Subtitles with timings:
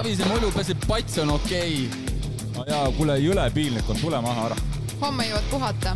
[0.00, 2.44] Savise mulju peseb pats on okei okay..
[2.54, 4.56] no jaa, kuule, jõle piinlik on, tule maha ära.
[5.02, 5.92] homme jõuad puhata.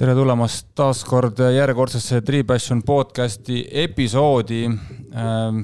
[0.00, 5.60] tere tulemast taas kord järjekordsesse Tree Passion podcasti episoodi ähm,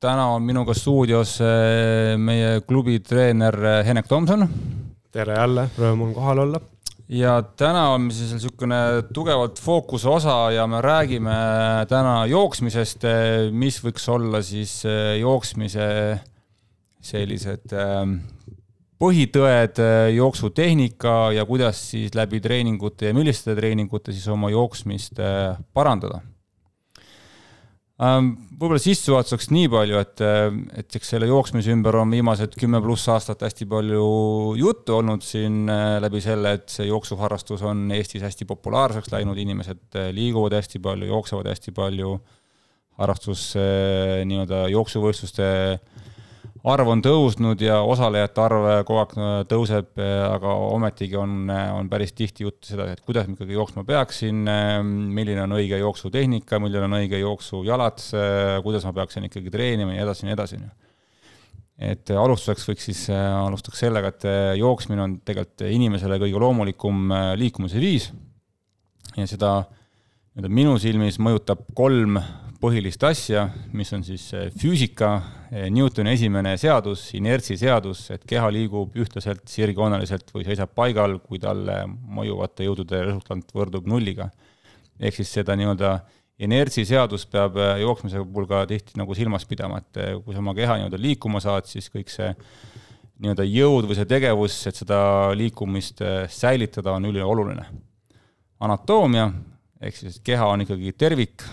[0.00, 4.48] täna on minuga stuudios äh, meie klubi treener äh, Henek Tomson.
[5.12, 6.64] tere jälle, rõõm on kohal olla.
[7.10, 8.80] Ja täna on siis niisugune
[9.14, 11.36] tugevalt fookuse osa ja me räägime
[11.90, 14.82] täna jooksmisest, äh, mis võiks olla siis
[15.18, 15.86] jooksmise
[17.00, 17.72] sellised
[19.00, 19.78] põhitõed,
[20.12, 25.22] jooksutehnika ja kuidas siis läbi treeningute ja milliste treeningute siis oma jooksmist
[25.72, 26.20] parandada
[28.00, 30.22] võib-olla sissejuhatuseks nii palju, et,
[30.80, 34.04] et eks selle jooksmise ümber on viimased kümme pluss aastat hästi palju
[34.56, 40.00] juttu olnud siin äh, läbi selle, et see jooksuharrastus on Eestis hästi populaarseks läinud, inimesed
[40.00, 42.14] äh, liiguvad hästi palju, jooksevad hästi palju,
[43.00, 45.50] harrastus äh, nii-öelda jooksuvõistluste
[46.68, 52.44] arv on tõusnud ja osalejate arv kogu aeg tõuseb, aga ometigi on, on päris tihti
[52.44, 54.42] juttu seda, et kuidas ma ikkagi jooksma peaksin,
[55.16, 58.04] milline on õige jooksutehnika, milline on õige jooksujalad,
[58.66, 60.60] kuidas ma peaksin ikkagi treenima ja edasi ja nii edasi.
[61.80, 64.28] et alustuseks võiks siis, alustaks sellega, et
[64.60, 67.08] jooksmine on tegelikult inimesele kõige loomulikum
[67.40, 68.10] liikumise viis
[69.16, 72.20] ja seda nii-öelda minu silmis mõjutab kolm
[72.60, 74.28] põhilist asja, mis on siis
[74.60, 81.40] füüsika, Newtoni esimene seadus, inertsi seadus, et keha liigub ühtlaselt sirgjooneliselt või seisab paigal, kui
[81.42, 84.30] talle mõjuvate jõudude resultant võrdub nulliga.
[85.00, 85.90] ehk siis seda nii-öelda
[86.38, 90.54] inertsi seadus peab eh, jooksmise puhul ka tihti nagu silmas pidama, et kui sa oma
[90.54, 92.30] keha nii-öelda liikuma saad, siis kõik see
[93.18, 95.00] nii-öelda jõud või see tegevus, et seda
[95.34, 97.66] liikumist säilitada, on ülioluline.
[98.60, 99.32] anatoomia
[99.80, 101.44] ehk siis keha on ikkagi tervik,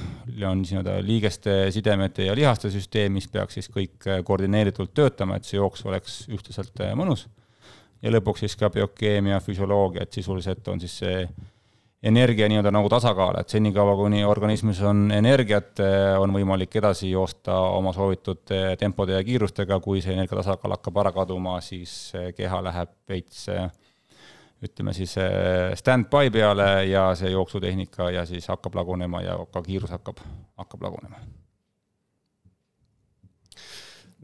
[0.47, 5.47] on nii-öelda liigeste, sidemete ja lihaste süsteem, mis peaks siis kõik äh, koordineeritult töötama, et
[5.47, 7.27] see jooks oleks ühtlaselt äh, mõnus.
[8.03, 11.21] ja lõpuks siis ka biokeemia, füsioloogia, et sisuliselt on siis see
[12.03, 17.55] energia nii-öelda nagu tasakaal, et senikaua, kuni organismis on energiat, äh, on võimalik edasi joosta
[17.79, 18.44] oma soovitud
[18.77, 23.47] tempode ja kiirustega, kui see energia tasakaal hakkab ära kaduma, siis keha läheb veits
[24.63, 29.94] ütleme siis äh, stand-by peale ja see jooksutehnika ja siis hakkab lagunema ja ka kiirus
[29.94, 30.23] hakkab,
[30.57, 31.22] hakkab lagunema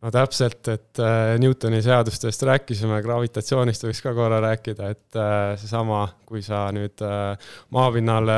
[0.03, 6.01] no täpselt, et äh, Newtoni seadustest rääkisime, gravitatsioonist võiks ka korra rääkida, et äh, seesama,
[6.27, 8.35] kui sa nüüd äh, maapinnale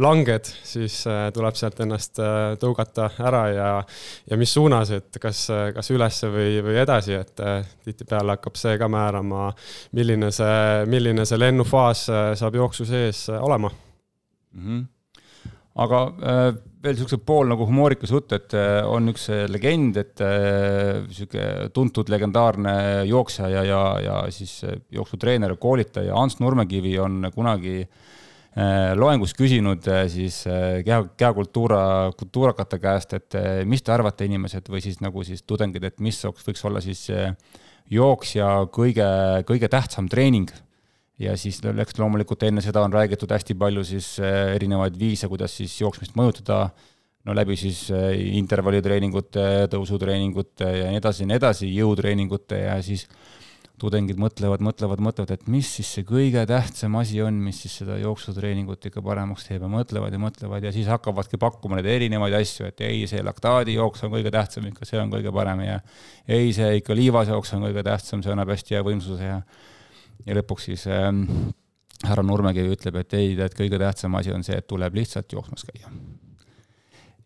[0.00, 1.00] langed, siis
[1.34, 2.20] tuleb sealt ennast
[2.62, 3.72] tõugata ära ja,
[4.30, 5.42] ja mis suunas, et kas,
[5.74, 7.42] kas ülesse või, või edasi, et
[7.84, 9.50] tihtipeale hakkab see ka määrama,
[9.98, 12.06] milline see, milline see lennufaas
[12.38, 14.64] saab jooksu sees olema mm.
[14.64, 14.88] -hmm
[15.80, 20.22] aga äh, veel niisuguse pool nagu humoorikas jutt, et äh, on üks äh, legend, et
[21.06, 22.74] niisugune tuntud legendaarne
[23.08, 24.60] jooksja ja, ja, ja siis
[24.92, 27.82] jooksutreener ja koolitaja Ants Nurmekivi on kunagi
[28.98, 30.40] loengus küsinud siis
[30.82, 33.36] keha, kehakultuura, kultuurakate käest, et
[33.70, 37.04] mis te arvate, inimesed, või siis nagu siis tudengid, et mis võiks olla siis
[37.94, 39.06] jooksja kõige,
[39.46, 40.50] kõige tähtsam treening
[41.20, 45.56] ja siis eks loomulikult enne seda on räägitud hästi palju siis äh, erinevaid viise, kuidas
[45.60, 46.70] siis jooksmist mõjutada,
[47.28, 53.06] no läbi siis äh, intervallitreeningute, tõusutreeningute ja nii edasi ja nii edasi, jõutreeningute ja siis
[53.80, 57.96] tudengid mõtlevad, mõtlevad, mõtlevad, et mis siis see kõige tähtsam asi on, mis siis seda
[58.00, 62.68] jooksutreeningut ikka paremaks teeb ja mõtlevad ja mõtlevad ja siis hakkavadki pakkuma neid erinevaid asju,
[62.68, 65.78] et ei, see laktaadijooks on kõige tähtsam ikka, see on kõige parem ja
[66.28, 69.40] ei, see ikka liivasjooks on kõige tähtsam, see annab hästi hea võimsuse ja
[70.26, 71.24] ja lõpuks siis ähm,
[72.06, 75.66] härra Nurmekivi ütleb, et ei, tead, kõige tähtsam asi on see, et tuleb lihtsalt jooksmas
[75.68, 75.92] käia.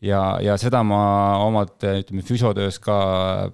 [0.04, 1.02] ja, ja seda ma
[1.44, 2.96] omalt, ütleme, füsiotöös ka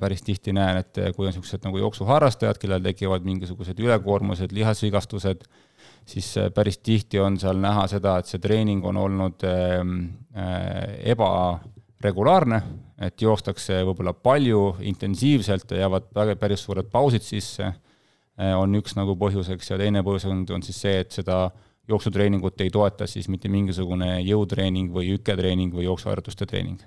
[0.01, 5.45] päris tihti näen, et kui on niisugused nagu jooksuharrastajad, kellel tekivad mingisugused ülekoormused, lihasvigastused,
[6.09, 9.98] siis äh, päris tihti on seal näha seda, et see treening on olnud ähm,
[10.33, 12.63] äh, ebaregulaarne,
[13.01, 17.75] et joostakse võib-olla palju, intensiivselt jäävad väga, päris suured pausid sisse
[18.57, 21.42] on üks nagu põhjuseks ja teine põhjus on, on siis see, et seda
[21.91, 26.81] jooksutreeningut ei toeta siis mitte mingisugune jõutreening või hüketreening või jooksuharjutuste treening.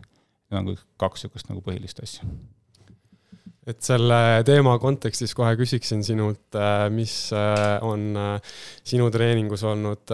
[0.51, 2.27] Need on kaks niisugust nagu põhilist asja.
[3.67, 8.11] et selle teema kontekstis kohe küsiksin sinult, äh, mis äh, on
[8.83, 10.11] sinu treeningus olnud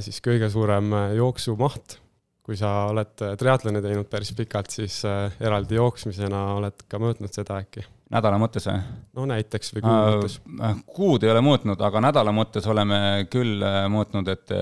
[0.00, 1.98] siis kõige suurem jooksumaht?
[2.42, 7.84] kui sa oled triatloni teinud päris pikalt, siis eraldi jooksmisena oled ka mõõtnud seda äkki
[8.12, 8.80] nädala mõttes või?
[9.16, 10.76] no näiteks või kuu äh, mõttes äh,?
[10.98, 12.98] kuud ei ole mõõtnud, aga nädala mõttes oleme
[13.32, 14.54] küll äh, mõõtnud, et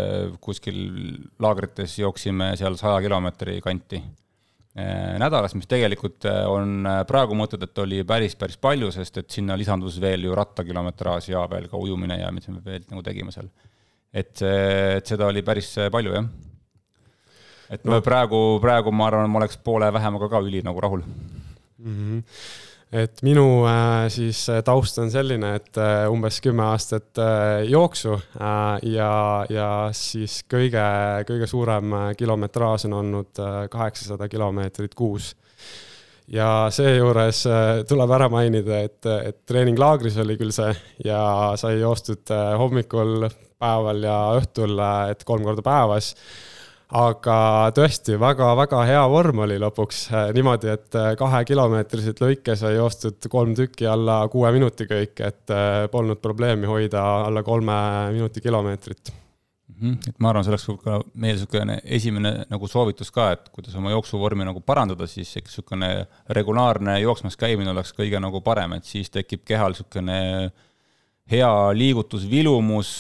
[0.43, 0.81] kuskil
[1.43, 4.03] laagrites jooksime seal saja kilomeetri kanti.
[5.21, 9.99] nädalas, mis tegelikult on praegu mõtled, et oli päris, päris palju, sest et sinna lisandus
[10.01, 13.51] veel ju rattakilometraaž ja veel ka ujumine ja mis me veel nagu tegime seal.
[14.13, 16.31] et, et seda oli päris palju, jah.
[17.75, 17.99] et no.
[18.01, 21.97] praegu, praegu ma arvan, ma oleks poole vähemaga ka üli nagu rahul mm.
[21.97, 27.21] -hmm et minu äh, siis äh, taust on selline, et äh, umbes kümme aastat
[27.69, 29.13] jooksu ja,
[29.51, 30.83] ja siis kõige,
[31.29, 35.35] kõige suurem kilometraaž on olnud kaheksasada kilomeetrit kuus.
[36.31, 37.41] Ja seejuures
[37.91, 40.71] tuleb ära mainida, et, et treeninglaagris oli küll see
[41.03, 41.23] ja
[41.59, 43.27] sai joostud hommikul,
[43.61, 44.79] päeval ja õhtul,
[45.11, 46.15] et kolm korda päevas
[46.97, 47.37] aga
[47.75, 53.55] tõesti väga-väga hea vorm oli lõpuks äh, niimoodi, et äh, kahekilomeetriseid lõike sai joostud kolm
[53.59, 57.77] tükki alla kuue minuti kõik, et äh, polnud probleemi hoida alla kolme
[58.15, 59.77] minuti kilomeetrit mm.
[59.81, 60.09] -hmm.
[60.09, 63.95] et ma arvan, see oleks ka meil niisugune esimene nagu soovitus ka, et kuidas oma
[63.95, 69.11] jooksuvormi nagu parandada, siis eks niisugune regulaarne jooksmas käimine oleks kõige nagu parem, et siis
[69.11, 70.51] tekib kehal niisugune
[71.31, 72.91] hea liigutusvilumus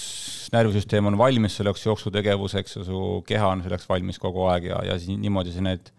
[0.52, 4.98] närvisüsteem on valmis selleks jooksutegevuseks ja su keha on selleks valmis kogu aeg ja, ja
[4.98, 5.92] siis niimoodi see need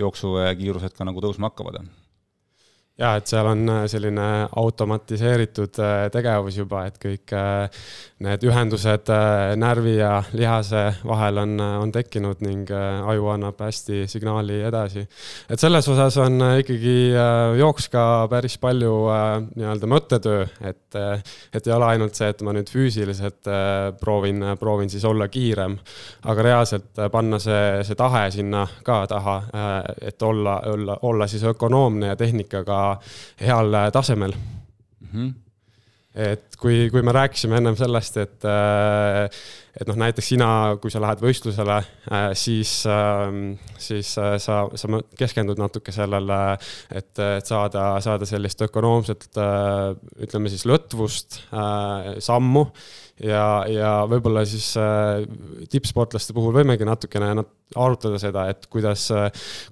[0.00, 1.80] jooksukiirused ka nagu tõusma hakkavad
[2.98, 7.80] ja et seal on äh, selline automatiseeritud äh, tegevus juba, et kõik äh,
[8.24, 9.10] need ühendused
[9.58, 15.02] närvi ja lihase vahel on, on tekkinud ning aju annab hästi signaali edasi.
[15.50, 16.94] et selles osas on ikkagi
[17.58, 18.94] jooks ka päris palju
[19.58, 20.96] nii-öelda mõttetöö, et,
[21.52, 23.50] et ei ole ainult see, et ma nüüd füüsiliselt
[24.00, 25.76] proovin, proovin siis olla kiirem,
[26.30, 29.36] aga reaalselt panna see, see tahe sinna ka taha,
[30.00, 32.83] et olla, olla, olla siis ökonoomne ja tehnikaga
[33.40, 35.08] heal tasemel mm.
[35.12, 35.32] -hmm.
[36.14, 39.28] et kui, kui me rääkisime ennem sellest, et, äh,
[39.80, 40.48] et noh, näiteks sina,
[40.80, 41.78] kui sa lähed võistlusele,
[42.10, 46.40] äh, siis, ähm, siis äh, sa, sa keskendud natuke sellele,
[46.90, 49.28] et, et saada, saada sellist ökonoomset,
[50.24, 51.42] ütleme siis lõtvust,
[52.18, 52.68] sammu
[53.22, 55.24] ja, ja võib-olla siis äh,
[55.70, 59.08] tippsportlaste puhul võimegi natukene nat arutada seda, et kuidas,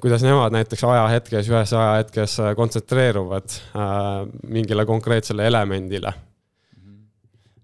[0.03, 3.97] kuidas nemad näiteks ajahetkes, ühes ajahetkes äh, kontsentreeruvad äh,
[4.51, 6.15] mingile konkreetsele elemendile.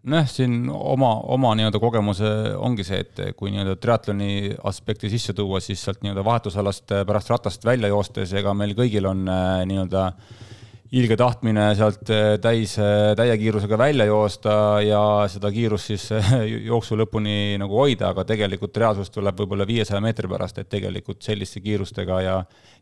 [0.09, 5.61] Nojah, siin oma, oma nii-öelda kogemuse ongi see, et kui nii-öelda triatloni aspekti sisse tuua,
[5.61, 10.47] siis sealt nii-öelda vahetusalast pärast ratast välja joostes, ega meil kõigil on nii-öelda äh,
[10.97, 16.31] ilge tahtmine sealt eh, täis, eh, täie kiirusega välja joosta ja seda kiirust siis eh,
[16.71, 21.61] jooksu lõpuni nagu hoida, aga tegelikult reaalsus tuleb võib-olla viiesaja meetri pärast, et tegelikult selliste
[21.65, 22.39] kiirustega ja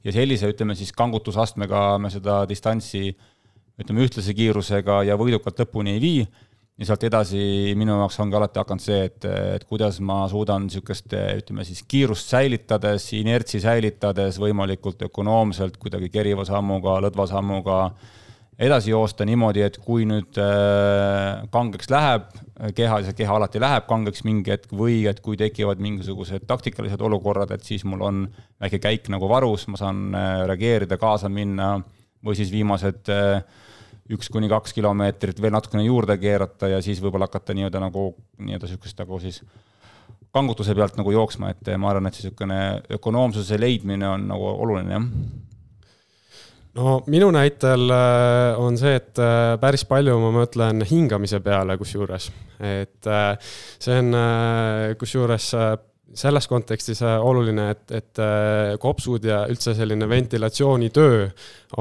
[0.07, 3.09] ja sellise, ütleme siis kangutusastmega me seda distantsi
[3.81, 6.21] ütleme, ühtlase kiirusega ja võidukalt lõpuni ei vii
[6.77, 7.41] ja sealt edasi
[7.79, 9.25] minu jaoks ongi alati hakanud see, et,
[9.57, 16.45] et kuidas ma suudan niisugust, ütleme siis kiirust säilitades, inertsi säilitades võimalikult ökonoomselt, kuidagi keriva
[16.49, 17.81] sammuga, lõdva sammuga
[18.59, 22.29] edasi joosta niimoodi, et kui nüüd äh, kangeks läheb,
[22.77, 27.53] keha, see keha alati läheb kangeks mingi hetk või et kui tekivad mingisugused taktikalised olukorrad,
[27.53, 28.25] et siis mul on
[28.63, 31.79] väike käik nagu varus, ma saan äh, reageerida, kaasa minna
[32.25, 33.65] või siis viimased äh,
[34.13, 38.69] üks kuni kaks kilomeetrit veel natukene juurde keerata ja siis võib-olla hakata nii-öelda nagu, nii-öelda
[38.69, 39.41] niisugust nagu siis
[40.37, 42.61] kangutuse pealt nagu jooksma, et ma arvan, et niisugune
[42.99, 45.11] ökonoomsuse leidmine on nagu oluline, jah.
[46.77, 52.29] No minu näitel äh, on see, et äh, päris palju ma mõtlen hingamise peale kusjuures,
[52.61, 54.19] et äh, see on
[55.01, 55.47] kusjuures
[56.15, 61.27] selles kontekstis äh, oluline, et, et äh, kopsud ja üldse selline ventilatsioonitöö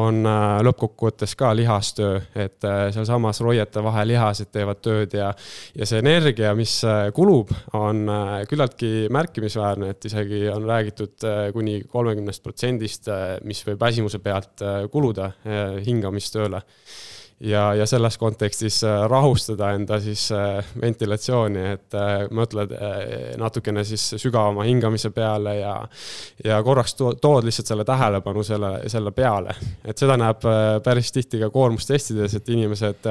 [0.01, 5.31] on äh, lõppkokkuvõttes ka lihastöö, et sealsamas roiete vahel lihased teevad tööd ja,
[5.77, 6.79] ja see energia, mis
[7.15, 8.05] kulub, on
[8.49, 13.09] küllaltki märkimisväärne, et isegi on räägitud kuni kolmekümnest protsendist,
[13.45, 15.31] mis võib väsimuse pealt kuluda
[15.85, 16.63] hingamistööle
[17.45, 22.73] ja, ja selles kontekstis äh, rahustada enda siis äh, ventilatsiooni, et äh, mõtled
[23.39, 25.75] natukene siis sügavama hingamise peale ja,
[26.43, 29.55] ja korraks to tood lihtsalt selle tähelepanu selle, selle peale.
[29.85, 30.45] et seda näeb
[30.83, 33.09] päris tihti ka koormustestides, et inimesed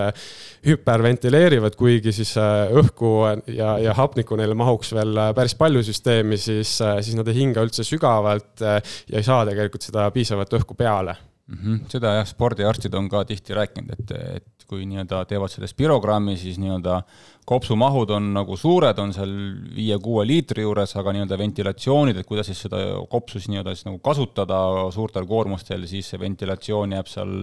[0.67, 3.13] hüperventileerivad, kuigi siis õhku
[3.55, 7.87] ja, ja hapnikku neile mahuks veel päris palju süsteemi, siis, siis nad ei hinga üldse
[7.87, 8.81] sügavalt ja
[9.19, 11.59] ei saa tegelikult seda piisavat õhku peale mm.
[11.59, 11.79] -hmm.
[11.93, 16.59] seda jah, spordiarstid on ka tihti rääkinud, et, et kui nii-öelda teevad selle spirogrammi, siis
[16.63, 17.03] nii-öelda
[17.45, 19.33] kopsumahud on nagu suured, on seal
[19.77, 23.99] viie-kuue liitri juures, aga nii-öelda ventilatsioonid, et kuidas siis seda kopsu siis nii-öelda siis nagu
[23.99, 24.61] kasutada
[24.95, 27.35] suurtel koormustel, siis see ventilatsioon jääb seal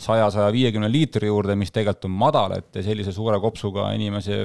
[0.00, 4.38] saja, saja viiekümne liitri juurde, mis tegelikult on madal, et sellise suure kopsuga inimese,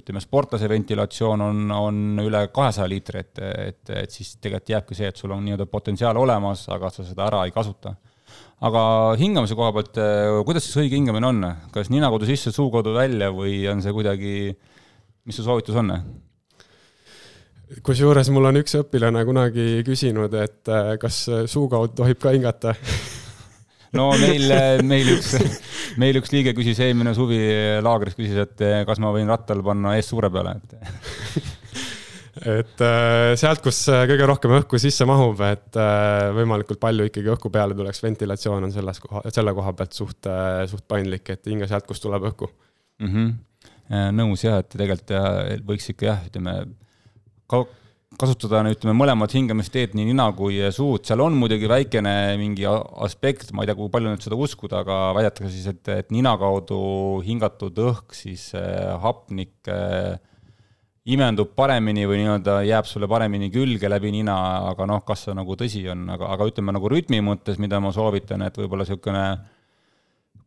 [0.00, 5.10] ütleme, sportlase ventilatsioon on, on üle kahesaja liitri, et, et, et siis tegelikult jääbki see,
[5.10, 7.94] et sul on nii-öelda potentsiaal olemas, aga sa seda ära ei kasuta.
[8.66, 8.82] Aga
[9.20, 10.00] hingamise koha pealt,
[10.48, 13.94] kuidas siis õige hingamine on, kas nina kaudu sisse, suu kaudu välja või on see
[13.96, 14.34] kuidagi,
[15.28, 15.94] mis su soovitus on?
[17.86, 20.70] kusjuures mul on üks õpilane kunagi küsinud, et
[21.00, 22.74] kas suu kaudu tohib ka hingata
[23.98, 24.50] no meil,
[24.86, 25.36] meil üks,
[26.02, 27.40] meil üks liige küsis eelmine suvi
[27.84, 31.54] laagris, küsis, et kas ma võin rattal panna ees suure peale, et
[32.38, 37.52] et äh, sealt, kus kõige rohkem õhku sisse mahub, et äh, võimalikult palju ikkagi õhku
[37.54, 41.68] peale tuleks, ventilatsioon on selles koha, selle koha pealt suht, äh, suht paindlik, et hinga
[41.70, 43.10] sealt, kust tuleb õhku mm.
[43.10, 44.16] -hmm.
[44.16, 46.58] nõus jah, et tegelikult võiks ikka jah, ütleme
[48.20, 53.64] kasutada, ütleme, mõlemat hingamisteed, nii nina kui suud, seal on muidugi väikene mingi aspekt, ma
[53.64, 56.80] ei tea, kui palju nüüd seda uskuda, aga väidetakse siis, et, et nina kaudu
[57.26, 60.18] hingatud õhk, siis äh, hapnik äh,
[61.08, 64.34] imendub paremini või nii-öelda jääb sulle paremini külge läbi nina,
[64.68, 67.92] aga noh, kas see nagu tõsi on, aga, aga ütleme nagu rütmi mõttes, mida ma
[67.94, 69.24] soovitan, et võib-olla niisugune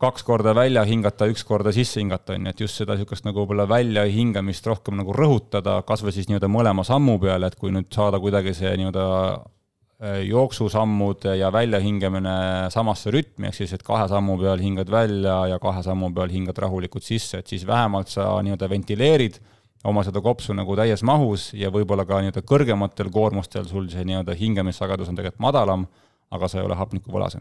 [0.04, 3.42] kaks korda välja hingata, üks korda sisse hingata, on ju, et just seda niisugust nagu
[3.42, 7.90] võib-olla väljahingamist rohkem nagu rõhutada, kas või siis nii-öelda mõlema sammu peale, et kui nüüd
[7.94, 12.36] saada kuidagi see nii-öelda äh, jooksusammud ja väljahingamine
[12.74, 16.62] samasse rütmi, ehk siis, et kahe sammu peal hingad välja ja kahe sammu peal hingad
[16.62, 19.42] rahulikult sisse, et siis vähemalt sa nii-öelda ventileerid
[19.84, 24.36] oma seda kopsu nagu täies mahus ja võib-olla ka nii-öelda kõrgematel koormustel sul see nii-öelda
[24.40, 25.88] hingamissagedus on tegelikult madalam,
[26.32, 27.38] aga sa ei ole hapnikuvõlas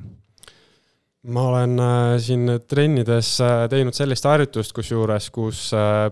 [1.22, 6.08] ma olen äh, siin trennides äh, teinud sellist harjutust, kusjuures, kus äh,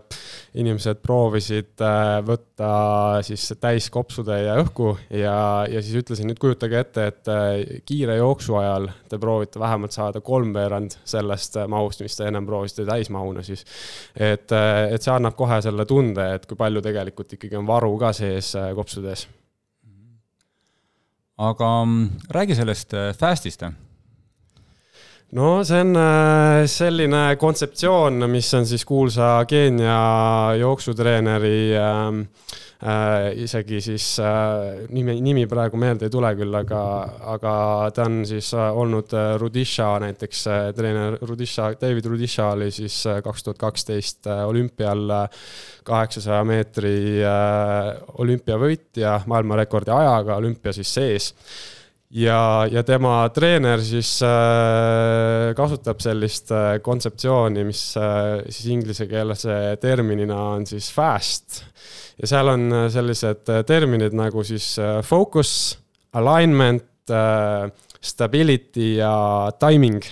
[0.54, 1.82] inimesed proovisid
[2.26, 2.68] võtta
[3.26, 7.32] siis täiskopsutäie õhku ja, ja siis ütlesin, nüüd kujutage ette, et
[7.88, 13.42] kiire jooksu ajal te proovite vähemalt saada kolmveerand sellest mahust, mis te ennem proovisite täismahuna
[13.46, 13.66] siis.
[14.14, 18.14] et, et see annab kohe selle tunde, et kui palju tegelikult ikkagi on varu ka
[18.14, 19.26] sees kopsudes.
[21.50, 23.70] aga mm, räägi sellest fast'ist
[25.32, 32.08] no see on äh, selline kontseptsioon, mis on siis kuulsa Keenia jooksutreeneri äh,
[32.82, 36.82] äh, isegi siis äh, nimi, nimi praegu meelde ei tule küll, aga,
[37.36, 37.54] aga
[37.94, 42.98] ta on siis äh, olnud äh, Rudisha näiteks äh, treener Rudisha, David Rudisha oli siis
[43.22, 45.28] kaks tuhat kaksteist olümpial
[45.86, 46.96] kaheksasaja meetri
[48.18, 51.34] olümpiavõitja maailmarekordi ajaga olümpia siis sees
[52.10, 59.46] ja, ja tema treener siis äh, kasutab sellist äh, kontseptsiooni, mis äh, siis inglise keeles
[59.82, 61.62] terminina on siis fast.
[62.20, 64.74] ja seal on sellised terminid nagu siis
[65.06, 65.78] focus,
[66.12, 66.86] alignment
[68.00, 69.14] stability ja
[69.58, 70.02] timing.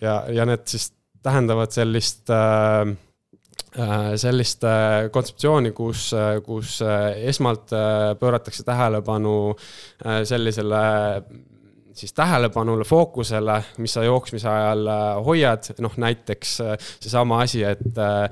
[0.00, 0.92] ja, ja need siis
[1.24, 2.96] tähendavad sellist Äh,
[4.20, 7.72] sellist äh, kontseptsiooni, kus, äh, kus esmalt
[8.20, 9.54] pööratakse tähelepanu
[10.28, 10.82] sellisele
[11.94, 17.98] siis tähelepanule, fookusele, mis sa jooksmise ajal äh, hoiad, noh näiteks äh, seesama asi, et
[17.98, 18.24] äh,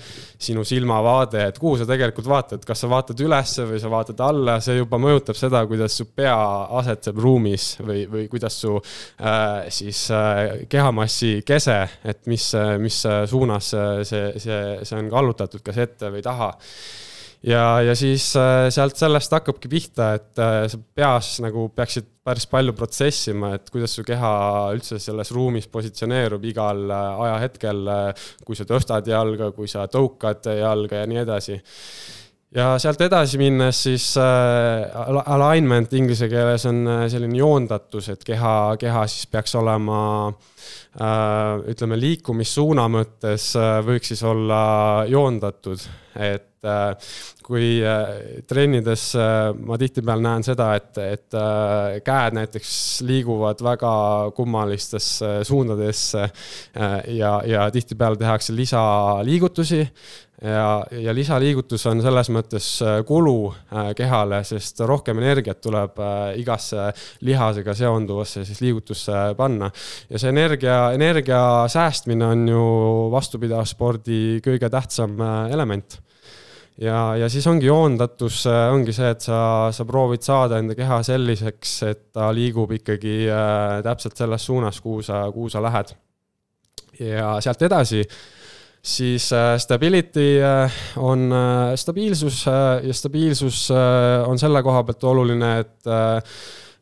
[0.43, 4.59] sinu silmavaade, et kuhu sa tegelikult vaatad, kas sa vaatad ülesse või sa vaatad alla,
[4.65, 6.37] see juba mõjutab seda, kuidas su pea
[6.81, 12.51] asetseb ruumis või, või kuidas su äh, siis äh, kehamassi kese, et mis,
[12.83, 12.99] mis
[13.31, 16.53] suunas see, see, see on kallutatud, kas ette või taha
[17.47, 22.47] ja, ja siis äh, sealt sellest hakkabki pihta, et äh, sa peas nagu peaksid päris
[22.47, 24.33] palju protsessima, et kuidas su keha
[24.77, 27.93] üldse selles ruumis positsioneerub igal äh, ajahetkel,
[28.47, 31.59] kui sa tõstad jalga, kui sa tõukad jalga ja nii edasi
[32.55, 39.07] ja sealt edasi minnes siis äh, alignment inglise keeles on selline joondatus, et keha, keha
[39.11, 44.63] siis peaks olema äh, ütleme, liikumissuuna mõttes äh, võiks siis olla
[45.09, 45.87] joondatud,
[46.21, 46.95] et Äh,
[47.43, 51.35] kui äh, trennides äh, ma tihtipeale näen seda, et, et
[52.07, 53.95] käed näiteks liiguvad väga
[54.37, 56.29] kummalistesse suundadesse
[57.19, 59.81] ja, ja tihtipeale tehakse lisaliigutusi
[60.43, 62.69] ja, ja lisaliigutus on selles mõttes
[63.07, 63.37] kulu
[63.97, 66.01] kehale, sest rohkem energiat tuleb
[66.41, 66.89] igasse
[67.23, 69.71] lihasega seonduvasse siis liigutusse panna.
[70.11, 72.65] ja see energia, energia säästmine on ju
[73.15, 75.21] vastupidavusspordi kõige tähtsam
[75.51, 76.01] element
[76.81, 79.39] ja, ja siis ongi joondatus, äh, ongi see, et sa,
[79.75, 85.03] sa proovid saada enda keha selliseks, et ta liigub ikkagi äh, täpselt selles suunas, kuhu
[85.07, 85.95] sa, kuhu sa lähed.
[87.01, 88.03] ja sealt edasi,
[88.83, 93.71] siis äh, stability äh, on äh, stabiilsus ja stabiilsus
[94.27, 95.91] on selle koha pealt oluline, et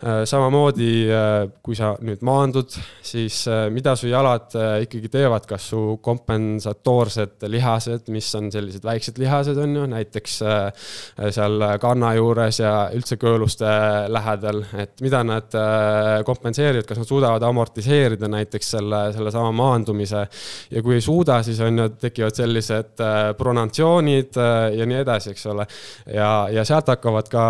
[0.00, 2.72] samamoodi, äh, kui sa nüüd maandud,
[3.04, 4.54] siis äh, mida su jalad
[4.86, 10.36] ikkagi teevad, kas su kompensatoorsed lihased, mis on sellised väiksed lihased, on ju, näiteks
[11.36, 13.68] seal kanna juures ja üldse kõõluste
[14.08, 15.52] lähedal, et mida nad
[16.26, 20.24] kompenseerivad, kas nad suudavad amortiseerida näiteks selle, sellesama maandumise.
[20.70, 23.04] ja kui ei suuda, siis on ju, tekivad sellised
[23.38, 24.40] pronatsioonid
[24.76, 25.68] ja nii edasi, eks ole.
[26.14, 27.44] ja, ja sealt hakkavad ka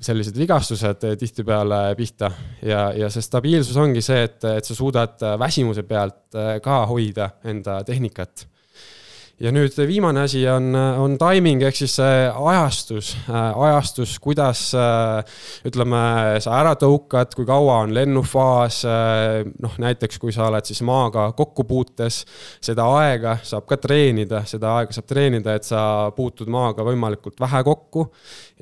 [0.00, 5.86] sellised vigastused tihtipeale pihta ja, ja see stabiilsus ongi see, et, et sa suudad väsimuse
[5.88, 8.46] pealt äh, ka hoida enda tehnikat
[9.42, 14.68] ja nüüd viimane asi on, on timing ehk siis see ajastus, ajastus, kuidas
[15.66, 16.02] ütleme,
[16.44, 18.82] sa ära tõukad, kui kaua on lennufaas.
[19.62, 22.22] noh, näiteks kui sa oled siis maaga kokkupuutes,
[22.62, 25.82] seda aega saab ka treenida, seda aega saab treenida, et sa
[26.16, 28.08] puutud maaga võimalikult vähe kokku.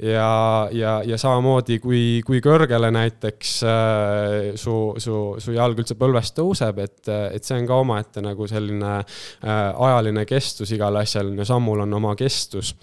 [0.03, 3.55] Ja, ja, ja samamoodi, kui, kui kõrgele näiteks
[4.61, 8.99] su, su, su jalg üldse põlvest tõuseb, et, et see on ka omaette nagu selline
[9.45, 12.75] ajaline kestus igal asjal ja sammul on oma kestus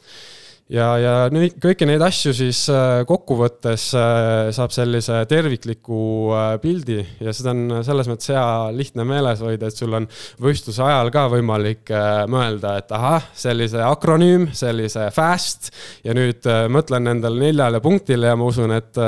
[0.73, 6.01] ja, ja nüüd kõiki neid asju siis äh, kokkuvõttes äh, saab sellise tervikliku
[6.35, 8.43] äh, pildi ja seda on selles mõttes hea
[8.75, 10.07] lihtne meeles hoida, et sul on
[10.43, 11.91] võistluse ajal ka võimalik
[12.31, 15.71] mõelda, et ahah, sellise akronüüm, sellise fast
[16.05, 18.99] ja nüüd mõtlen nendele neljale punktile ja ma usun, et,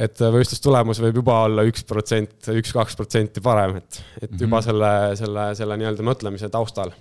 [0.00, 4.66] et võistlustulemus võib juba olla üks protsent, üks-kaks protsenti parem, et, et juba -hmm.
[4.66, 6.94] selle, selle, selle nii-öelda mõtlemise taustal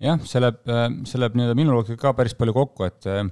[0.00, 3.24] jah, see läheb, äh, see läheb nii-öelda minu loogiga ka päris palju kokku, et äh,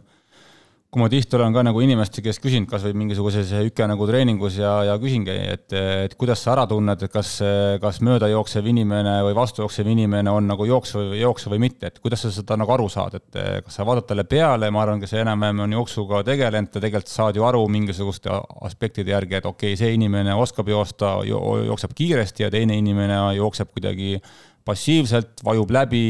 [0.89, 4.71] kui ma tihti olen ka nagu inimeste käest küsinud kasvõi mingisuguses üke nagu treeningus ja,
[4.89, 7.35] ja küsingi, et, et kuidas sa ära tunned, et kas,
[7.83, 12.01] kas mööda jooksev inimene või vastu jooksev inimene on nagu jooksu, jooksu või mitte, et
[12.01, 15.13] kuidas sa seda nagu aru saad, et kas sa vaatad talle peale, ma arvan, kes
[15.21, 19.83] enam-vähem on jooksuga tegelenud, ta tegelikult saad ju aru mingisuguste aspektide järgi, et okei okay,,
[19.85, 24.17] see inimene oskab joosta jo,, jookseb kiiresti ja teine inimene jookseb kuidagi
[24.65, 26.05] passiivselt, vajub läbi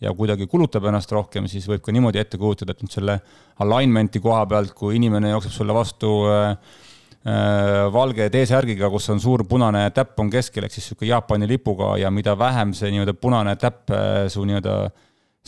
[0.00, 3.18] ja kuidagi kulutab ennast rohkem, siis võib ka niimoodi ette kujutada, et nüüd selle
[3.60, 6.54] alignment'i koha pealt, kui inimene jookseb sulle vastu äh,
[7.26, 11.94] äh, valge T-särgiga, kus on suur punane täpp on keskel, ehk siis niisugune Jaapani lipuga
[12.00, 14.76] ja mida vähem see nii-öelda punane täpp äh, su nii-öelda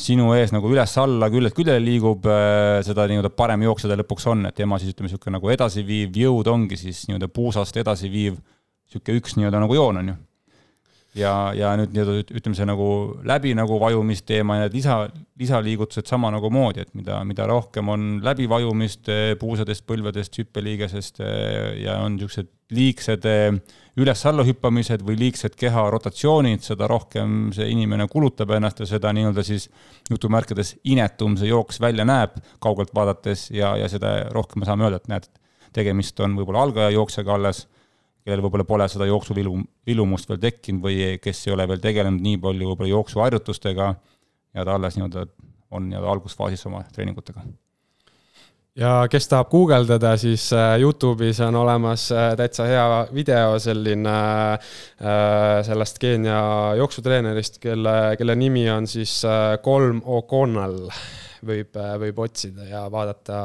[0.03, 4.44] sinu ees nagu üles-alla, küljelt küljele liigub, äh, seda nii-öelda parem jooksja ta lõpuks on,
[4.48, 9.38] et tema siis ütleme, niisugune nagu edasiviiv jõud ongi siis nii-öelda puusast edasiviiv niisugune üks
[9.40, 10.18] nii-öelda nagu joon, on ju
[11.18, 12.87] ja, ja nüüd nii-öelda ütleme, see nagu
[13.29, 14.96] läbi nagu vajumisteema ja need lisa,
[15.40, 21.83] lisaliigutused sama nagu moodi, et mida, mida rohkem on läbivajumist eh, puusadest, põlvedest, hüppeliigesest eh,
[21.85, 23.59] ja on niisugused liigsed eh,
[24.01, 29.44] üles-alla hüppamised või liigsed keha rotatsioonid, seda rohkem see inimene kulutab ennast ja seda nii-öelda
[29.44, 29.68] siis
[30.11, 35.03] jutumärkides inetum see jooks välja näeb kaugelt vaadates ja, ja seda rohkem me saame öelda,
[35.03, 35.29] et näed,
[35.77, 37.66] tegemist on võib-olla algaja jooksjaga alles
[38.22, 39.56] kellel võib-olla pole seda jooksuvilu,
[39.87, 43.88] vilumust veel tekkinud või kes ei ole veel tegelenud nii palju võib-olla jooksuharjutustega
[44.54, 45.26] ja ta alles nii-öelda
[45.72, 47.42] on nii-öelda algusfaasis oma treeningutega.
[48.76, 54.14] ja kes tahab guugeldada, siis äh, Youtube'is on olemas äh, täitsa hea video, selline
[54.52, 56.42] äh, sellest Keenia
[56.78, 59.20] jooksutreenerist, kelle, kelle nimi on siis
[59.62, 60.88] Kolm O'Connell
[61.44, 63.42] võib, võib otsida ja vaadata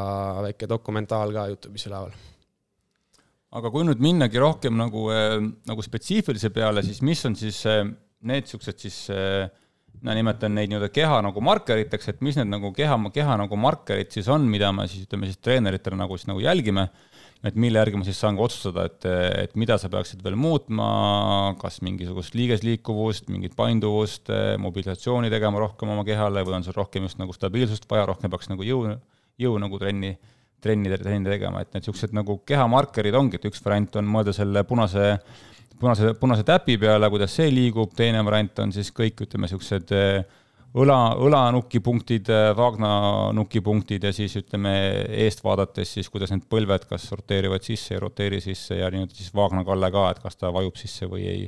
[0.48, 2.16] väike dokumentaal ka Youtube'is üleval
[3.56, 5.38] aga kui nüüd minnagi rohkem nagu, äh,
[5.70, 7.86] nagu spetsiifilise peale, siis mis on siis äh,
[8.28, 9.48] need niisugused siis äh,
[9.98, 14.12] mina nimetan neid nii-öelda keha nagu markeriteks, et mis need nagu keha, keha nagu markerid
[14.14, 16.90] siis on, mida me siis ütleme siis treeneritele nagu siis nagu jälgime,
[17.48, 19.08] et mille järgi ma siis saan ka otsustada, et,
[19.48, 20.88] et mida sa peaksid veel muutma,
[21.62, 24.30] kas mingisugust liigesliikuvust, mingit painduvust,
[24.62, 28.52] mobilisatsiooni tegema rohkem oma kehale või on sul rohkem just nagu stabiilsust vaja, rohkem peaks
[28.54, 28.86] nagu jõu,
[29.42, 30.18] jõu nagu trenni
[30.64, 34.64] trenni, trenni tegema, et need niisugused nagu kehamarkerid ongi, et üks variant on mõelda selle
[34.68, 35.14] punase,
[35.80, 40.40] punase, punase täpi peale, kuidas see liigub, teine variant on siis kõik, ütleme, niisugused eh,
[40.78, 42.90] õla, õlanukipunktid, eh, Vaagna
[43.38, 44.74] nukipunktid ja siis ütleme,
[45.28, 49.30] eest vaadates siis, kuidas need põlved kas roteerivad sisse, ei roteeri sisse ja nii-öelda siis
[49.38, 51.46] Vaagna kalle ka, et kas ta vajub sisse või ei,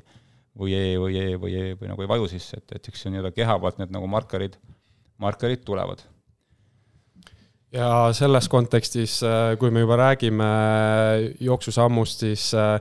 [0.59, 3.33] või ei, või ei, või ei, või nagu ei vaju sisse, et, et eks nii-öelda
[3.33, 4.61] keha pealt need nagu markerid,
[5.17, 6.05] markerid tulevad
[7.73, 10.45] ja selles kontekstis, äh, kui me juba räägime
[11.39, 12.79] jooksusammust, siis äh,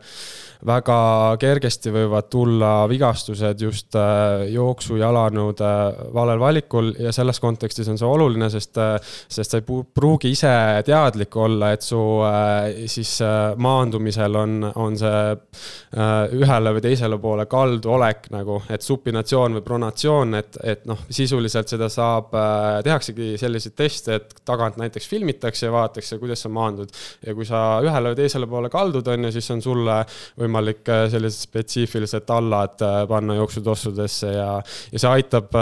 [0.67, 5.73] väga kergesti võivad tulla vigastused just äh, jooksujalanõude
[6.15, 8.81] valel valikul ja selles kontekstis on see oluline, sest,
[9.29, 10.55] sest sa ei pruugi ise
[10.87, 12.01] teadlik olla, et su
[12.89, 13.13] siis
[13.61, 15.21] maandumisel on, on see
[16.39, 21.71] ühele või teisele poole kaldu olek nagu, et supinatsioon või pronatsioon, et, et noh, sisuliselt
[21.71, 22.35] seda saab,
[22.85, 26.93] tehaksegi selliseid teste, et tagant näiteks filmitakse ja vaadatakse, kuidas sa maandud.
[27.27, 29.97] ja kui sa ühele või teisele poole kaldud, on ju, siis on sulle
[30.39, 34.49] võimalik sellised spetsiifilised tallad panna jooksutossudesse ja,
[34.93, 35.55] ja see aitab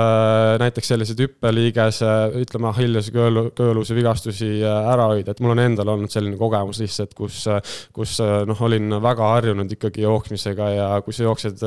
[0.62, 6.12] näiteks selliseid hüppeliigese, ütleme, Achilleuse köölu, kööluse vigastusi ära hoida, et mul on endal olnud
[6.12, 7.44] selline kogemus lihtsalt, kus,
[7.96, 11.64] kus noh, olin väga harjunud ikkagi jooksmisega ja kui sa jooksed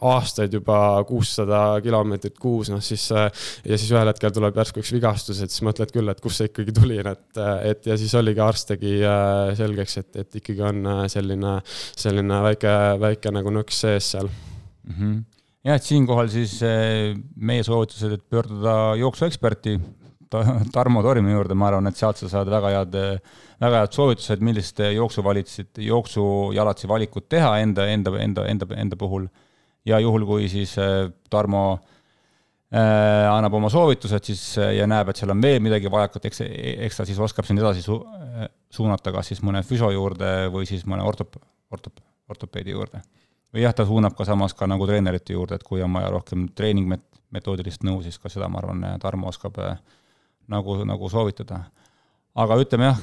[0.00, 5.40] aastaid juba kuussada kilomeetrit kuus, noh siis ja siis ühel hetkel tuleb järsku üks vigastus,
[5.42, 8.70] et siis mõtled küll, et kust see ikkagi tuli, et, et ja siis oligi arst
[8.72, 11.58] tegi äh, selgeks, et, et ikkagi on äh, selline,
[11.98, 14.94] selline väike, väike nagu nõks sees seal mm.
[14.94, 15.16] -hmm.
[15.68, 19.78] jah, et siinkohal siis äh, meie soovitused, et pöörduda jooksueksperti
[20.74, 22.92] Tarmo Tormi juurde, ma arvan, et sealt sa saad väga head,
[23.60, 29.26] väga head soovitused, millist jooksuvalitsid, jooksujalatsi valikut teha enda, enda, enda, enda, enda puhul.
[29.84, 30.76] ja juhul, kui siis
[31.30, 31.80] Tarmo
[32.70, 36.44] annab oma soovitused siis äh, ja näeb, et seal on veel midagi vajakat, eks,
[36.86, 40.68] eks ta siis oskab sind edasi su-, äh, suunata kas siis mõne füsio juurde või
[40.70, 41.40] siis mõne ortop-,
[41.74, 43.02] ortop-, ortopeedi juurde.
[43.50, 46.46] või jah, ta suunab ka samas ka nagu treenerite juurde, et kui on vaja rohkem
[46.54, 49.58] treeningmetoodilist nõu, siis ka seda, ma arvan, Tarmo oskab
[50.46, 51.64] nagu, nagu soovitada
[52.38, 53.00] aga ütleme jah,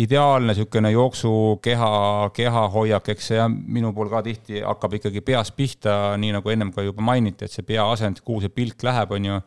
[0.00, 1.90] ideaalne niisugune jooksukeha,
[2.34, 6.72] kehahoiak, eks see jah, minu puhul ka tihti hakkab ikkagi peast pihta, nii nagu ennem
[6.74, 9.38] ka juba mainiti, et see peaasend, kuhu see pilk läheb, on ju,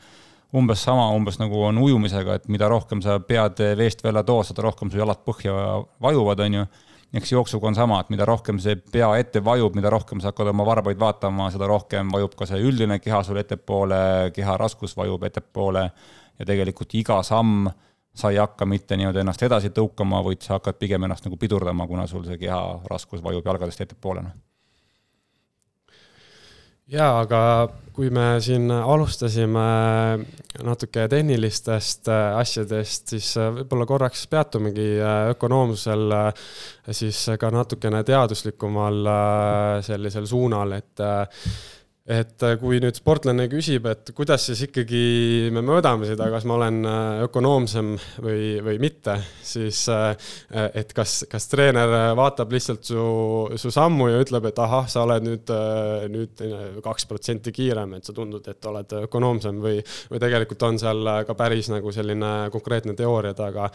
[0.56, 4.64] umbes sama, umbes nagu on ujumisega, et mida rohkem sa pead veest välja tood, seda
[4.70, 6.66] rohkem su jalad põhja vajuvad, on ju.
[7.14, 10.48] eks jooksuga on sama, et mida rohkem see pea ette vajub, mida rohkem sa hakkad
[10.50, 15.22] oma varbaid vaatama, seda rohkem vajub ka see üldine keha sul ettepoole, keha raskus vajub
[15.28, 15.84] ettepoole
[16.40, 17.68] ja tegelikult iga samm
[18.14, 21.88] sa ei hakka mitte nii-öelda ennast edasi tõukama, vaid sa hakkad pigem ennast nagu pidurdama,
[21.90, 24.36] kuna sul see keha raskus vajub jalgadest ettepoole, noh.
[26.94, 27.40] jaa, aga
[27.94, 29.64] kui me siin alustasime
[30.66, 36.18] natuke tehnilistest äh, asjadest, siis äh, võib-olla korraks peatumegi äh, ökonoomsusel
[36.92, 39.00] siis ka natukene teaduslikumal
[39.86, 41.06] sellisel suunal, et
[42.04, 46.58] et äh, kui nüüd sportlane küsib, et kuidas siis ikkagi me mõõdame seda, kas ma
[46.58, 47.94] olen äh, ökonoomsem
[48.26, 50.12] või, või mitte, siis äh,
[50.76, 53.06] et kas, kas treener vaatab lihtsalt su,
[53.56, 55.54] su sammu ja ütleb, et ahah, sa oled nüüd,
[56.12, 56.44] nüüd
[56.84, 59.80] kaks protsenti kiirem, et sa tundud, et oled ökonoomsem või,
[60.12, 63.70] või tegelikult on seal ka päris nagu selline konkreetne teooria taga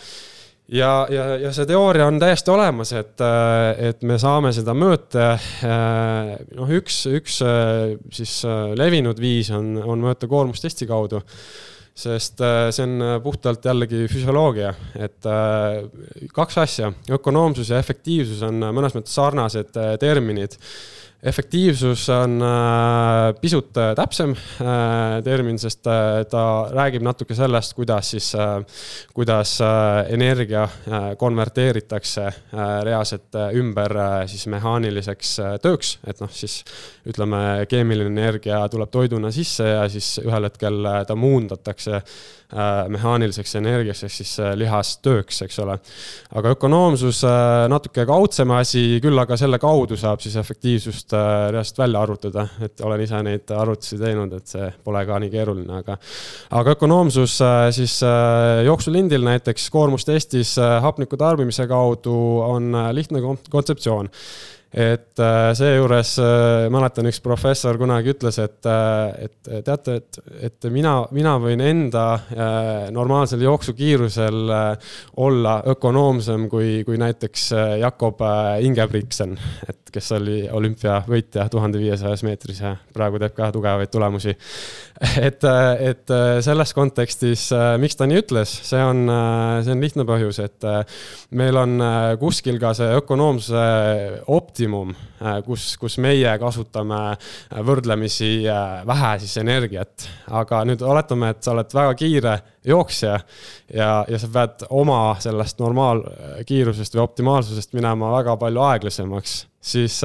[0.72, 3.24] ja, ja, ja see teooria on täiesti olemas, et,
[3.90, 5.33] et me saame seda mõõta.
[6.59, 7.40] noh, üks, üks
[8.14, 8.37] siis
[8.78, 11.22] levinud viis on, on mõõta koormustesti kaudu
[11.98, 12.38] sest
[12.70, 14.68] see on puhtalt jällegi füsioloogia,
[15.02, 15.26] et
[16.31, 20.54] kaks asja, ökonoomsus ja efektiivsus on mõnes mõttes sarnased terminid
[21.22, 25.83] efektiivsus on äh, pisut äh, täpsem äh, termin, sest
[26.31, 28.28] ta räägib natuke sellest, kuidas siis,
[29.14, 29.57] kuidas
[30.09, 30.66] energia
[31.18, 32.28] konverteeritakse
[32.87, 33.94] reaalselt ümber
[34.31, 36.61] siis mehaaniliseks tööks, et noh, siis
[37.09, 42.02] ütleme, keemiline energia tuleb toiduna sisse ja siis ühel hetkel ta muundatakse
[42.48, 45.74] mehaaniliseks energiaks ehk siis lihastööks, eks ole.
[46.40, 47.20] aga ökonoomsus
[47.68, 52.80] natuke kaudsem asi, küll aga selle kaudu saab siis efektiivsust äh, reaalselt välja arvutada, et
[52.84, 55.98] olen ise neid arvutusi teinud, et see pole ka nii keeruline, aga.
[56.61, 64.11] aga ökonoomsus äh, siis äh, jooksulindil näiteks koormustestis hapniku tarbimise kaudu on lihtne kontseptsioon
[64.68, 70.18] et äh, seejuures äh, mäletan, üks professor kunagi ütles, et, äh, et teate, et,
[70.50, 72.04] et mina, mina võin enda
[72.92, 74.52] normaalsel jooksukiirusel
[75.24, 77.48] olla ökonoomsem kui, kui näiteks
[77.81, 78.20] Jakob
[78.64, 79.37] Ingebrigtsen,
[79.68, 84.35] et kes oli olümpiavõitja tuhande viiesajas meetris ja praegu teeb ka tugevaid tulemusi.
[85.28, 85.44] et,
[85.88, 87.48] et selles kontekstis,
[87.81, 89.07] miks ta nii ütles, see on,
[89.64, 90.68] see on lihtne põhjus, et
[91.40, 91.78] meil on
[92.20, 93.66] kuskil ka see ökonoomsuse
[94.28, 94.90] opt-, optimum,
[95.23, 100.09] äh, kus, kus meie kasutame äh, võrdlemisi äh, vähe siis energiat.
[100.35, 102.33] aga nüüd oletame, et sa oled väga kiire
[102.66, 103.21] jooksja
[103.73, 110.01] ja, ja sa pead oma sellest normaalkiirusest või optimaalsusest minema väga palju aeglasemaks, siis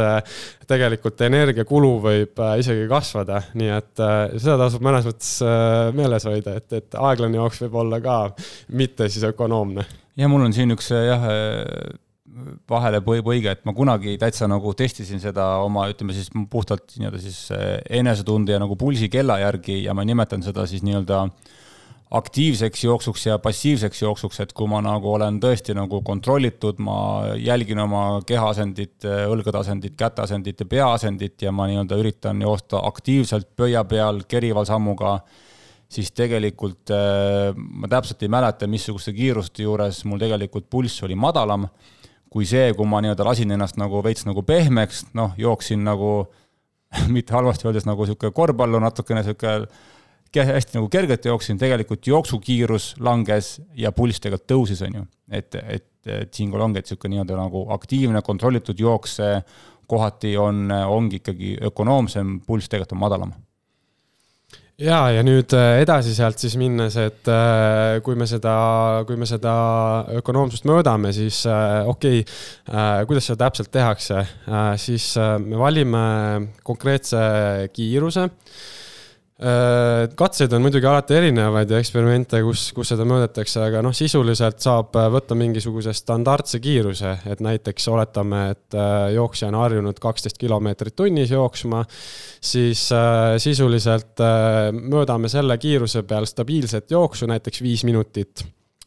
[0.70, 4.06] tegelikult energiakulu võib isegi kasvada, nii et
[4.38, 5.34] seda tasub mõnes mõttes
[5.98, 8.22] meeles hoida, et, et aeglane jooks võib olla ka
[8.70, 9.86] mitte siis ökonoomne.
[10.16, 11.28] ja mul on siin üks jah
[12.70, 17.40] vahele põige, et ma kunagi täitsa nagu testisin seda oma, ütleme siis puhtalt nii-öelda siis
[17.56, 21.26] eh, enesetunde ja nagu pulsikella järgi ja ma nimetan seda siis nii-öelda
[22.14, 26.98] aktiivseks jooksuks ja passiivseks jooksuks, et kui ma nagu olen tõesti nagu kontrollitud, ma
[27.42, 32.84] jälgin oma kehaasendit, õlgade asendit, käte asendit ja pea asendit ja ma nii-öelda üritan joosta
[32.86, 35.18] aktiivselt pöia peal kerival sammuga
[35.94, 36.94] siis tegelikult
[37.56, 41.68] ma täpselt ei mäleta, missuguste kiiruste juures mul tegelikult pulss oli madalam
[42.34, 46.14] kui see, kui ma nii-öelda lasin ennast nagu veits nagu pehmeks, noh, jooksin nagu
[47.16, 49.68] mitte halvasti öeldes nagu niisugune korvpallu natukene niisugune
[50.34, 55.06] hästi nagu kergelt jooksin, tegelikult jooksukiirus langes ja pulss tegelikult tõusis, on ju.
[55.30, 59.20] et, et, et siinkohal ongi, et niisugune nii-öelda nagu aktiivne kontrollitud jooks
[59.88, 63.36] kohati on, ongi ikkagi ökonoomsem, pulss tegelikult on madalam
[64.82, 68.56] ja, ja nüüd äh, edasi sealt siis minnes, et äh, kui me seda,
[69.08, 69.54] kui me seda
[70.20, 74.24] ökonoomsust mõõdame, siis äh, okei okay,, kuidas seda täpselt tehakse,
[74.82, 76.06] siis me valime
[76.66, 77.20] konkreetse
[77.74, 78.30] kiiruse
[80.16, 84.96] katseid on muidugi alati erinevaid ja eksperimente, kus, kus seda mõõdetakse, aga noh, sisuliselt saab
[85.00, 90.96] äh, võtta mingisuguse standardse kiiruse, et näiteks oletame, et äh, jooksja on harjunud kaksteist kilomeetrit
[90.96, 91.84] tunnis jooksma,
[92.44, 92.82] siis
[93.44, 94.20] sisuliselt
[94.76, 98.44] mõõdame selle kiiruse peal stabiilset jooksu, näiteks viis minutit.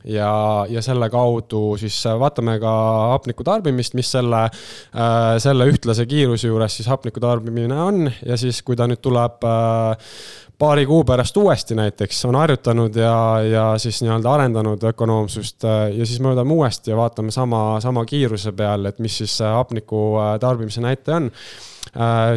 [0.07, 2.73] Ja, ja selle kaudu siis vaatame ka
[3.17, 8.11] hapniku tarbimist, mis selle, äh, selle ühtlase kiiruse juures siis hapniku tarbimine on.
[8.23, 10.13] Ja siis, kui ta nüüd tuleb äh,
[10.59, 13.17] paari kuu pärast uuesti näiteks on harjutanud ja,
[13.51, 18.53] ja siis nii-öelda arendanud ökonoomsust äh, ja siis mõõdame uuesti ja vaatame sama, sama kiiruse
[18.53, 21.33] peal, et mis siis hapniku tarbimise näitaja on.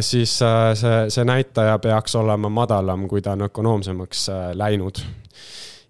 [0.00, 5.02] Siis see, see näitaja peaks olema madalam, kui ta on ökonoomsemaks läinud.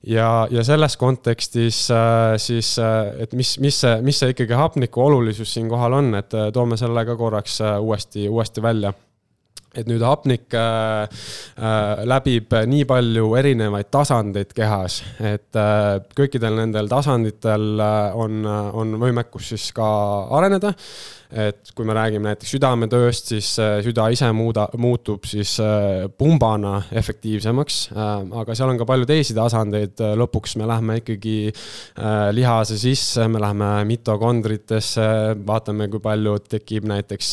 [0.07, 5.03] Ja, ja selles kontekstis äh, siis, äh, et mis, mis see, mis see ikkagi hapniku
[5.05, 8.95] olulisus siinkohal on, et äh, toome selle ka korraks uuesti, uuesti välja
[9.75, 16.91] et nüüd hapnik äh, äh, läbib nii palju erinevaid tasandeid kehas, et äh, kõikidel nendel
[16.91, 17.83] tasanditel
[18.19, 19.87] on, on võimekus siis ka
[20.39, 20.75] areneda
[21.31, 26.81] et kui me räägime näiteks südametööst, siis äh, süda ise muuda, muutub siis äh, pumbana
[26.97, 27.79] efektiivsemaks.
[27.95, 28.11] Äh,
[28.43, 31.37] aga seal on ka palju teisi tasandeid, lõpuks me läheme ikkagi
[32.35, 35.07] lihase sisse, me läheme mitokondritesse,
[35.47, 37.31] vaatame, kui palju tekib näiteks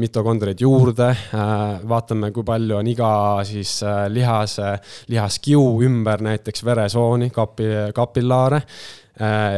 [0.00, 1.10] mitokondreid juurde.
[1.88, 3.10] vaatame, kui palju on iga
[3.46, 3.80] siis
[4.12, 4.72] lihase,
[5.12, 8.62] lihaskiu ümber näiteks veresooni, kapi, kapillaare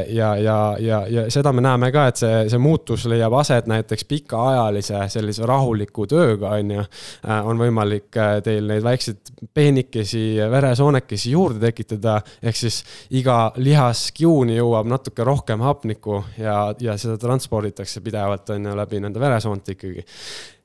[0.08, 4.04] ja, ja, ja, ja seda me näeme ka, et see, see muutus leiab aset näiteks
[4.10, 6.84] pikaajalise sellise rahuliku tööga, on ju.
[7.28, 12.80] Äh, on võimalik äh, teil neid väikseid peenikesi veresoonekesi juurde tekitada, ehk siis
[13.18, 19.22] iga lihaskiuni jõuab natuke rohkem hapnikku ja, ja seda transporditakse pidevalt, on ju, läbi nende
[19.22, 20.06] veresoonte ikkagi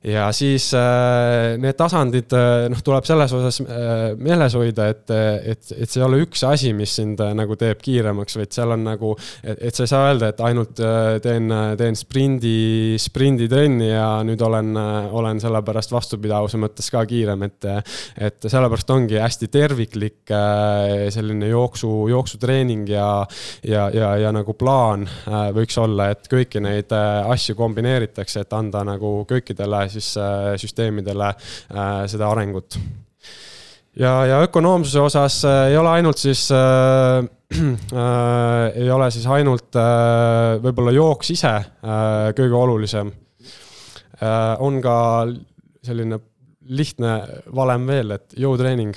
[0.06, 5.72] ja siis äh, need tasandid, äh, noh, tuleb selles osas äh, meeles hoida, et, et,
[5.74, 9.10] et see ei ole üks asi, mis sind nagu teeb kiiremaks, vaid seal on nagu,
[9.42, 10.78] et sa ei saa öelda, et ainult
[11.24, 14.70] teen, teen sprindi, sprinditrenni ja nüüd olen,
[15.18, 17.66] olen sellepärast vastupidavuse mõttes ka kiirem, et,
[18.28, 20.30] et sellepärast ongi hästi terviklik
[21.14, 23.08] selline jooksu, jooksutreening ja,
[23.66, 25.08] ja, ja, ja nagu plaan
[25.56, 32.04] võiks olla, et kõiki neid asju kombineeritakse, et anda nagu kõikidele siis äh, süsteemidele äh,
[32.10, 32.78] seda arengut.
[33.96, 37.24] ja, ja ökonoomsuse osas äh, ei ole ainult siis äh,
[37.58, 43.12] äh, ei ole siis ainult äh, võib-olla jooks ise äh, kõige olulisem
[44.22, 44.56] äh,.
[44.60, 44.96] on ka
[45.84, 46.20] selline
[46.68, 47.12] lihtne
[47.56, 48.96] valem veel, et jõutreening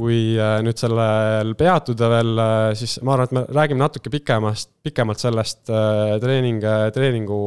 [0.00, 4.72] kui äh, nüüd sellel peatuda veel, äh, siis ma arvan, et me räägime natuke pikemast,
[4.86, 6.62] pikemalt sellest äh, treening,
[6.94, 7.40] treeningu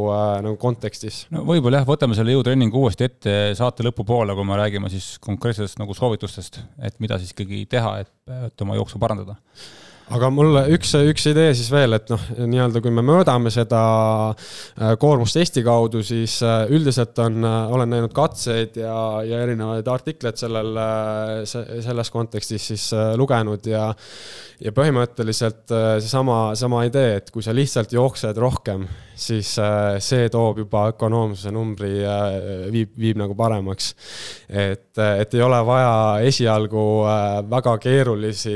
[0.46, 1.24] nagu kontekstis.
[1.34, 5.82] no võib-olla jah, võtame selle jõutreeningu uuesti ette saate lõpupoole, kui me räägime siis konkreetsetest
[5.82, 8.14] nagu soovitustest, et mida siis ikkagi teha, et,
[8.50, 9.40] et oma jooksu parandada
[10.12, 13.82] aga mul üks, üks idee siis veel, et noh, nii-öelda kui me mõõdame seda
[14.34, 18.96] äh, koormust testi kaudu, siis äh, üldiselt on, äh, olen näinud katseid ja,
[19.28, 20.76] ja erinevaid artikleid sellel,
[21.48, 22.90] selles kontekstis siis
[23.20, 23.90] lugenud ja
[24.64, 28.86] ja põhimõtteliselt seesama, sama idee, et kui sa lihtsalt jooksed rohkem,
[29.16, 29.54] siis
[30.04, 31.92] see toob juba ökonoomsuse numbri,
[32.74, 33.94] viib, viib nagu paremaks.
[34.50, 35.94] et, et ei ole vaja
[36.28, 36.86] esialgu
[37.50, 38.56] väga keerulisi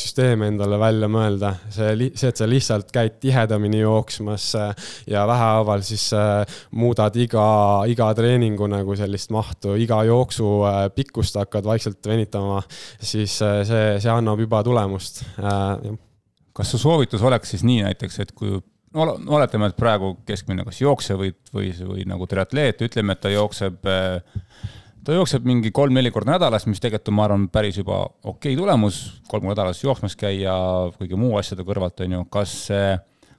[0.00, 1.54] süsteeme endale välja mõelda.
[1.70, 4.74] see, see, et sa lihtsalt käid tihedamini jooksmas äh,
[5.10, 7.46] ja vähehaaval siis äh, muudad iga,
[7.90, 12.62] iga treeningu nagu sellist mahtu, iga jooksu äh, pikkust hakkad vaikselt venitama,
[13.00, 15.22] siis see, see annab juba tulemust,
[16.52, 18.58] kas su soovitus oleks siis nii näiteks, et kui
[18.94, 23.88] oletame, et praegu keskmine kas jooksja või, või, või nagu triatleet, ütleme, et ta jookseb
[23.88, 24.42] äh,
[25.04, 28.58] ta jookseb mingi kolm-neli korda nädalas, mis tegelikult on, ma arvan, päris juba okei okay
[28.58, 29.00] tulemus,
[29.30, 30.54] kolm korda nädalas jooksmas käia
[30.98, 32.54] kõigi muu asjade kõrvalt, on ju, kas,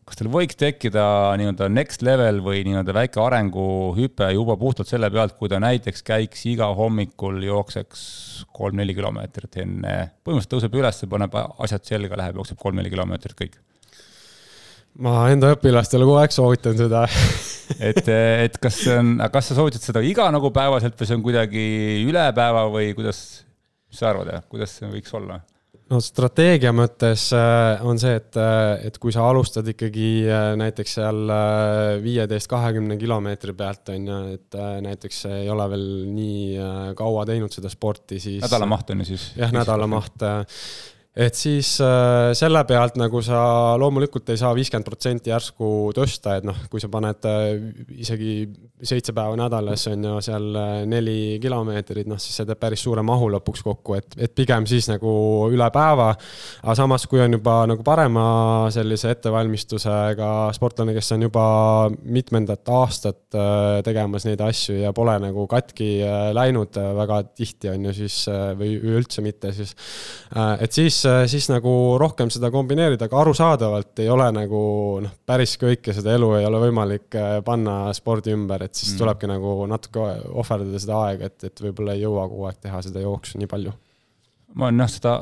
[0.03, 1.05] kas teil võiks tekkida
[1.39, 6.47] nii-öelda next level või nii-öelda väike arenguhüpe juba puhtalt selle pealt, kui ta näiteks käiks
[6.51, 8.01] iga hommikul, jookseks
[8.55, 13.61] kolm-neli kilomeetrit enne, põhimõtteliselt tõuseb üles, paneb asjad selga, läheb, jookseb kolm-neli kilomeetrit, kõik
[15.01, 17.06] ma enda õpilastele kogu aeg soovitan seda
[17.89, 21.25] et, et kas see on, kas sa soovitad seda iga nagu päevaselt või see on
[21.25, 21.63] kuidagi
[22.06, 23.23] üle päeva või kuidas,
[23.89, 25.39] mis sa arvad, kuidas see võiks olla?
[25.89, 30.29] no strateegia mõttes äh, on see, et, äh, et kui sa alustad ikkagi
[30.62, 31.34] näiteks seal
[32.06, 37.71] viieteist, kahekümne kilomeetri pealt, on ju, et näiteks ei ole veel nii kaua teinud seda
[37.73, 38.41] sporti, siis.
[38.45, 39.32] nädalamaht on ju siis?
[39.41, 40.29] jah, nädalamaht
[41.13, 43.39] et siis äh, selle pealt nagu sa
[43.78, 47.52] loomulikult ei saa viiskümmend protsenti järsku tõsta, et noh, kui sa paned äh,
[48.02, 48.34] isegi
[48.83, 53.03] seitse päeva nädalas on ju seal äh, neli kilomeetrit, noh siis see teeb päris suure
[53.05, 55.13] mahu lõpuks kokku, et, et pigem siis nagu
[55.51, 56.11] üle päeva.
[56.63, 58.25] aga samas, kui on juba nagu parema
[58.73, 61.45] sellise ettevalmistusega sportlane, kes on juba
[62.03, 63.39] mitmendat aastat
[63.85, 65.91] tegemas neid asju ja pole nagu katki
[66.33, 68.23] läinud väga tihti, on ju siis
[68.59, 69.75] või üldse mitte, siis
[70.59, 74.61] et siis siis, nagu rohkem seda kombineerida, aga arusaadavalt ei ole nagu
[75.03, 78.99] noh, päris kõike seda elu ei ole võimalik äh, panna spordi ümber, et siis mm.
[79.01, 83.03] tulebki nagu natuke ohverdada seda aega, et, et võib-olla ei jõua kogu aeg teha seda
[83.03, 83.73] jooksu nii palju
[84.53, 85.13] ma olen jah, seda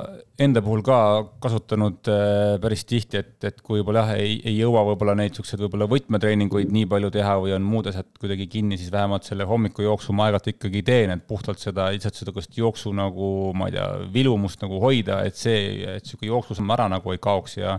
[0.42, 0.98] enda puhul ka
[1.44, 5.64] kasutanud äh, päris tihti, et, et kui võib-olla jah, ei, ei jõua võib-olla neid siukseid
[5.64, 10.16] võib-olla võtmetreeninguid nii palju teha või on muud asjad kuidagi kinni, siis vähemalt selle hommikujooksu
[10.18, 14.64] ma aeg-ajalt ikkagi teen, et puhtalt seda, lihtsalt seda jooksu nagu, ma ei tea, vilumust
[14.66, 17.78] nagu hoida, et see, et sihuke jooksusamm ära nagu ei kaoks ja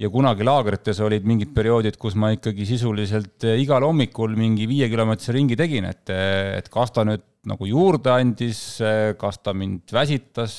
[0.00, 5.58] ja kunagi laagrites olid mingid perioodid, kus ma ikkagi sisuliselt igal hommikul mingi viiekilomeetrise ringi
[5.60, 6.08] tegin, et,
[6.56, 8.62] et kas ta nüüd nagu juurde andis,
[9.20, 10.54] kas ta mind väsitas,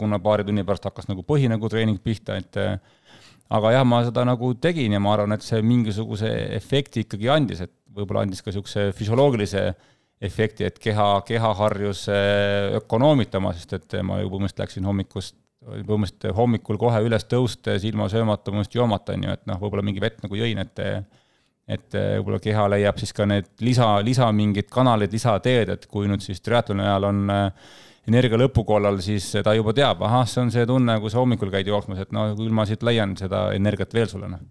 [0.00, 2.58] kuna paari tunni pärast hakkas nagu põhi nagu treening pihta, et
[3.50, 7.64] aga jah, ma seda nagu tegin ja ma arvan, et see mingisuguse efekti ikkagi andis,
[7.66, 9.64] et võib-olla andis ka niisuguse füsioloogilise
[10.24, 12.06] efekti, et keha, keha harjus
[12.80, 18.48] ökonoomitama, sest et ma ju põhimõtteliselt läksin hommikust, põhimõtteliselt hommikul kohe üles tõustes ilma söömata,
[18.48, 20.86] põhimõtteliselt joomata, on ju, et noh, võib-olla mingi vett nagu jõin, et
[21.70, 26.24] et võib-olla keha leiab siis ka need lisa, lisa mingid kanalid, lisateed, et kui nüüd
[26.24, 27.68] siis triatloni ajal on äh,
[28.10, 31.70] energia lõpukollal, siis ta juba teab, ahah, see on see tunne, kui sa hommikul käid
[31.70, 34.42] jooksmas, et no küll ma siit leian seda energiat veel sulle, noh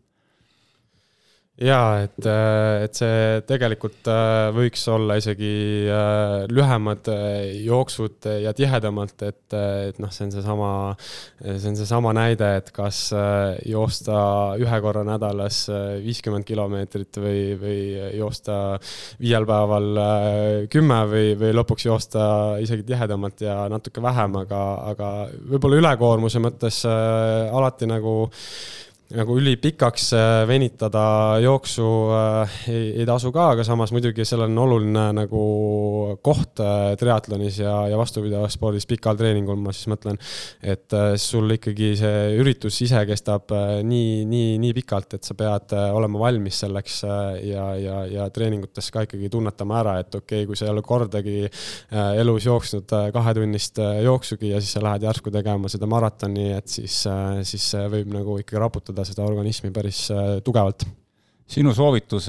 [1.59, 5.51] jaa, et, äh, et see tegelikult äh, võiks olla isegi
[5.91, 7.09] äh, lühemad
[7.65, 9.55] jooksud ja tihedamalt, et,
[9.89, 10.71] et noh, see on seesama,
[11.43, 13.01] see on seesama näide, et kas
[13.67, 14.19] joosta
[14.61, 15.65] ühe korra nädalas
[16.03, 17.79] viiskümmend kilomeetrit või, või
[18.19, 18.79] joosta
[19.19, 20.03] viiel päeval
[20.71, 22.23] kümme või, või lõpuks joosta
[22.63, 25.13] isegi tihedamalt ja natuke vähem, aga, aga
[25.51, 28.19] võib-olla ülekoormuse mõttes alati nagu
[29.09, 31.01] nagu ülipikaks äh, venitada
[31.41, 35.41] jooksu äh, ei, ei tasu ka, aga samas muidugi sellel on oluline nagu
[36.21, 40.19] koht äh, triatlonis ja, ja vastupidavas spordis, pikal treeningul ma siis mõtlen,
[40.61, 43.49] et sul ikkagi see üritus ise kestab
[43.85, 46.99] nii, nii, nii pikalt, et sa pead olema valmis selleks
[47.45, 50.83] ja, ja, ja treeningutes ka ikkagi tunnetama ära, et okei okay,, kui sa ei ole
[50.85, 51.47] kordagi
[52.21, 57.01] elus jooksnud kahetunnist jooksugi ja siis sa lähed järsku tegema seda maratoni, et siis,
[57.49, 60.85] siis võib nagu ikkagi raputada mõjutada seda organismi päris äh, tugevalt
[61.49, 62.27] sinu soovitus,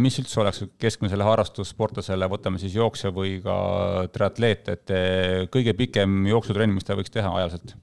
[0.00, 6.26] mis üldse oleks keskmisele harrastussportlasele, võtame siis jooksja või ka triatleet, et äh, kõige pikem
[6.30, 7.74] jooksutrenn, mis ta võiks teha ajaliselt?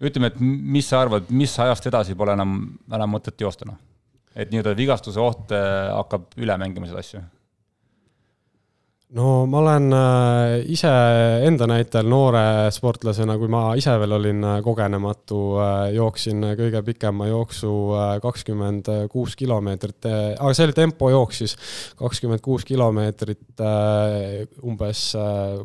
[0.00, 3.76] ütleme, et mis sa arvad, mis ajast edasi pole enam, enam mõtet joosta, noh?
[4.32, 7.26] et nii-öelda vigastuse oht äh, hakkab üle mängima seda asja
[9.16, 10.90] no ma olen äh, ise
[11.46, 17.26] enda näitel noore sportlasena, kui ma ise veel olin äh, kogenematu, äh, jooksin kõige pikema
[17.30, 17.72] jooksu
[18.22, 21.56] kakskümmend kuus kilomeetrit, aga see oli tempojooks siis,
[21.98, 23.62] kakskümmend kuus kilomeetrit
[24.62, 25.04] umbes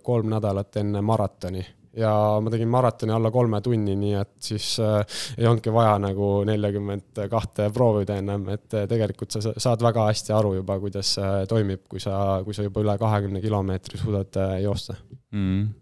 [0.04, 1.64] kolm nädalat enne maratoni
[1.96, 2.12] ja
[2.44, 5.00] ma tegin maratoni alla kolme tunni, nii et siis äh,
[5.38, 10.36] ei olnudki vaja nagu neljakümmet kahte proovida ennem, et äh, tegelikult sa saad väga hästi
[10.36, 14.60] aru juba, kuidas äh, toimib, kui sa, kui sa juba üle kahekümne kilomeetri suudad äh,
[14.66, 14.98] joosta.
[15.36, 15.74] Mm.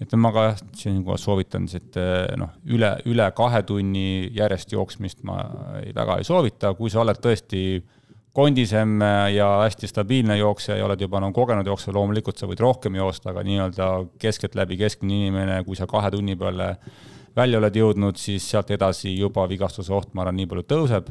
[0.00, 5.24] Et ma ka jah, siinkohal soovitan siit äh, noh, üle, üle kahe tunni järjest jooksmist
[5.28, 5.42] ma
[5.82, 7.96] ei, väga ei soovita, kui sa oled tõesti äh,
[8.40, 8.98] kondisem
[9.34, 13.34] ja hästi stabiilne jooksja ja oled juba nagu kogenud jooksja, loomulikult sa võid rohkem joosta,
[13.34, 13.88] aga nii-öelda
[14.20, 16.72] keskeltläbi keskmine inimene, kui sa kahe tunni peale
[17.36, 21.10] välja oled jõudnud, siis sealt edasi juba vigastuse oht, ma arvan, nii palju tõuseb.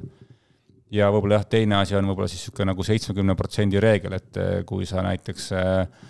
[0.92, 4.64] ja võib-olla jah, teine asi on võib-olla siis niisugune nagu seitsmekümne protsendi reegel, et eh,
[4.66, 6.08] kui sa näiteks äh,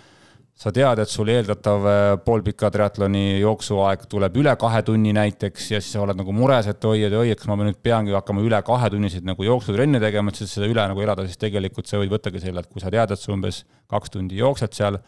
[0.60, 5.80] sa tead, et sul eeldatav äh, poolpika triatloni jooksuaeg tuleb üle kahe tunni näiteks ja
[5.80, 8.44] siis sa oled nagu mures, et oi, et oi, et kas ma nüüd peangi hakkama
[8.44, 12.12] üle kahetunniseid nagu jooksutrenne tegema, et siis seda üle nagu elada, siis tegelikult sa võid
[12.12, 15.00] võttagi selle, et kui sa tead, et sa umbes kaks tundi jooksed seal,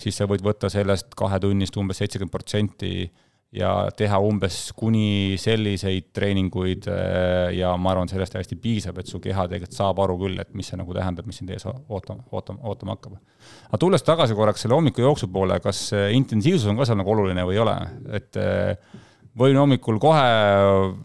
[0.00, 2.92] siis sa võid võtta sellest kahe tunnist umbes seitsekümmend protsenti
[3.56, 9.18] ja teha umbes kuni selliseid treeninguid äh, ja ma arvan, sellest hästi piisab, et su
[9.22, 12.62] keha tegelikult saab aru küll, et mis see nagu tähendab, mis sind ees ootama, ootama,
[12.70, 13.18] ootama hakkab.
[13.68, 17.58] aga tulles tagasi korraks selle hommikujooksu poole, kas intensiivsus on ka seal nagu oluline või
[17.58, 17.76] ei ole,
[18.20, 18.94] et äh,
[19.40, 20.24] võin hommikul kohe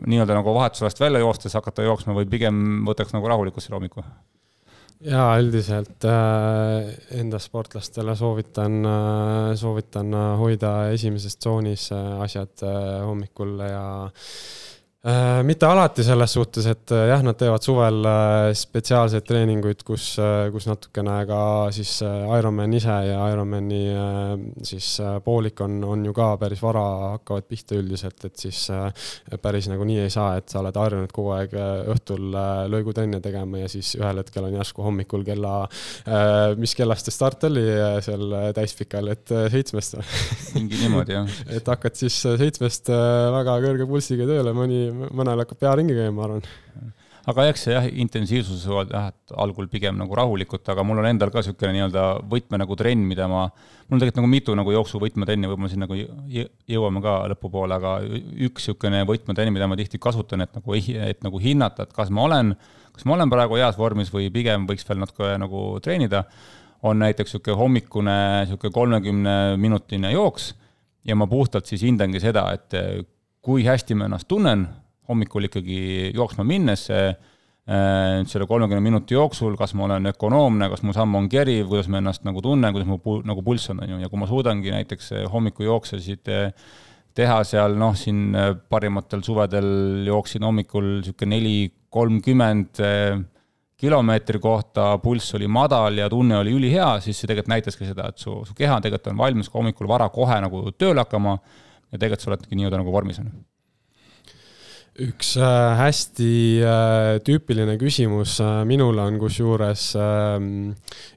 [0.05, 4.05] nii-öelda nagu vahetusajast välja joostes hakata jooksma või pigem võtaks nagu rahulikult selle hommiku?
[5.05, 6.89] Ja üldiselt äh,
[7.19, 14.74] enda sportlastele soovitan äh,, soovitan hoida esimeses tsoonis äh, asjad äh, hommikul ja Äh,
[15.45, 20.15] mitte alati selles suhtes, et äh, jah, nad teevad suvel äh, spetsiaalseid treeninguid, kus,
[20.53, 21.41] kus natukene ka
[21.75, 23.83] siis Ironman ise ja Ironmani
[24.65, 24.87] siis
[25.25, 26.85] poolik on, on ju ka päris vara
[27.15, 28.63] hakkavad pihta üldiselt, et siis
[29.43, 31.53] päris nagu nii ei saa, et sa oled harjunud kogu aeg
[31.93, 32.33] õhtul
[32.73, 35.53] lõigutrenne tegema ja siis ühel hetkel on järsku hommikul kella,
[36.57, 37.65] mis kellast see start oli
[38.05, 40.09] seal täispikal, et seitsmest või?
[40.55, 41.39] mingi niimoodi, jah.
[41.59, 46.27] et hakkad siis seitsmest väga kõrge pulssiga tööle, mõni mõnel hakkab pea ringi käima, ma
[46.29, 46.93] arvan.
[47.25, 51.07] Aga eks see jah, intensiivsus on jah, et algul pigem nagu rahulikult, aga mul on
[51.09, 53.47] endal ka niisugune nii-öelda võtme nagu trenn, mida ma,
[53.87, 57.95] mul on tegelikult nagu mitu nagu jooksuvõtmetrenni, võib-olla siin nagu jõuame ka lõpupoole, aga
[58.45, 62.27] üks niisugune võtmetrenn, mida ma tihti kasutan, et nagu, et nagu hinnata, et kas ma
[62.29, 62.53] olen,
[62.93, 66.27] kas ma olen praegu heas vormis või pigem võiks veel natuke nagu treenida,
[66.85, 70.51] on näiteks niisugune hommikune niisugune kolmekümne minutine jooks
[71.09, 72.77] ja ma puhtalt siis hindangi seda, et
[73.41, 74.67] kui hästi ma ennast tunnen
[75.09, 77.15] hommikul ikkagi jooksma minnes, äh,
[77.65, 82.01] selle kolmekümne minuti jooksul, kas ma olen ökonoomne, kas mu samm on keriv, kuidas ma
[82.01, 84.73] ennast nagu tunnen, kuidas mu pul-, nagu pulss on, on ju, ja kui ma suudangi
[84.75, 86.67] näiteks äh, hommikujooksesid äh,
[87.15, 88.35] teha seal noh, siin
[88.69, 91.55] parimatel suvedel jooksin hommikul niisugune neli
[91.95, 92.81] kolmkümmend
[93.79, 98.19] kilomeetri kohta, pulss oli madal ja tunne oli ülihea, siis see tegelikult näitaski seda, et
[98.19, 102.23] su, su keha tegelikult on valmis ka hommikul vara kohe nagu tööle hakkama ja tegelikult
[102.23, 103.54] sa oledki nii-öelda nagu vormis, on ju
[105.03, 106.31] üks äh, hästi
[106.63, 110.69] äh, tüüpiline küsimus äh, minul on kusjuures ähm,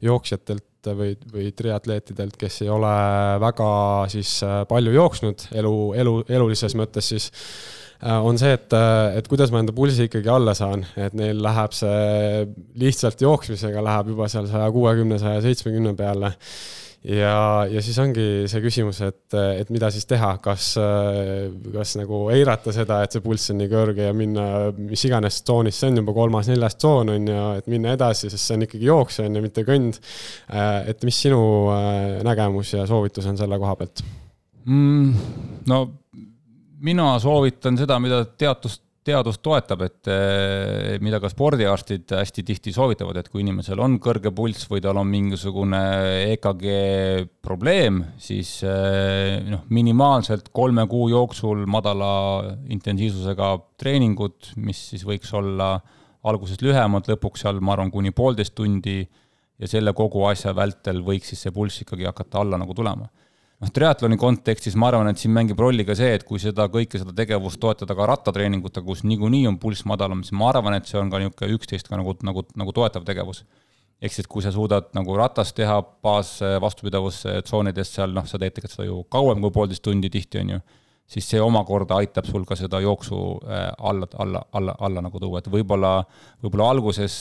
[0.02, 0.64] jooksjatelt
[0.98, 2.90] või, või triatleetidelt, kes ei ole
[3.42, 3.70] väga
[4.10, 4.38] siis
[4.70, 7.26] palju jooksnud elu, elu, elulises mõttes siis,
[7.98, 8.72] on see, et,
[9.18, 12.46] et kuidas ma enda pulsi ikkagi alla saan, et neil läheb see
[12.78, 16.32] lihtsalt jooksmisega läheb juba seal saja kuuekümne, saja seitsmekümne peale
[17.04, 20.70] ja, ja siis ongi see küsimus, et, et mida siis teha, kas,
[21.74, 24.46] kas nagu eirata seda, et see pulss on nii kõrge ja minna
[24.76, 28.58] mis iganes tsoonis, see on juba kolmas-neljas tsoon on ju, et minna edasi, sest see
[28.58, 30.00] on ikkagi jooks on ju, mitte kõnd.
[30.88, 31.40] et mis sinu
[31.74, 34.02] äh, nägemus ja soovitus on selle koha pealt
[34.64, 35.30] mm,?
[35.70, 35.84] no
[36.82, 43.18] mina soovitan seda, mida teadust teadus toetab, et eh, mida ka spordiarstid hästi tihti soovitavad,
[43.20, 45.80] et kui inimesel on kõrge pulss või tal on mingisugune
[46.34, 46.66] EKG
[47.44, 52.10] probleem, siis eh, noh, minimaalselt kolme kuu jooksul madala
[52.68, 55.76] intensiivsusega treeningud, mis siis võiks olla
[56.28, 59.00] alguses lühemad, lõpuks seal ma arvan, kuni poolteist tundi
[59.58, 63.08] ja selle kogu asja vältel võiks siis see pulss ikkagi hakata alla nagu tulema
[63.62, 67.00] noh, triatloni kontekstis ma arvan, et siin mängib rolli ka see, et kui seda kõike,
[67.00, 71.00] seda tegevust toetada ka rattatreeningutega, kus niikuinii on pulss madalam, siis ma arvan, et see
[71.00, 73.44] on ka niisugune üksteist ka nagu, nagu, nagu toetav tegevus.
[73.98, 78.76] ehk siis, kui sa suudad nagu ratast teha baas vastupidavustsoonides seal, noh, sa teed tegelikult
[78.76, 80.58] seda ju kauem kui poolteist tundi tihti, on ju,
[81.08, 85.42] siis see omakorda aitab sul ka seda jooksu äh, alla, alla, alla, alla nagu tuua,
[85.42, 85.96] et võib-olla,
[86.44, 87.16] võib-olla alguses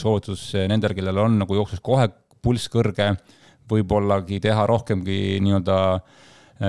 [0.00, 2.08] soovitus nendel, kellel on nagu jooksus kohe
[2.40, 3.12] pulss kõrge,
[3.70, 6.22] võib-ollagi teha rohkemgi nii-öelda äh,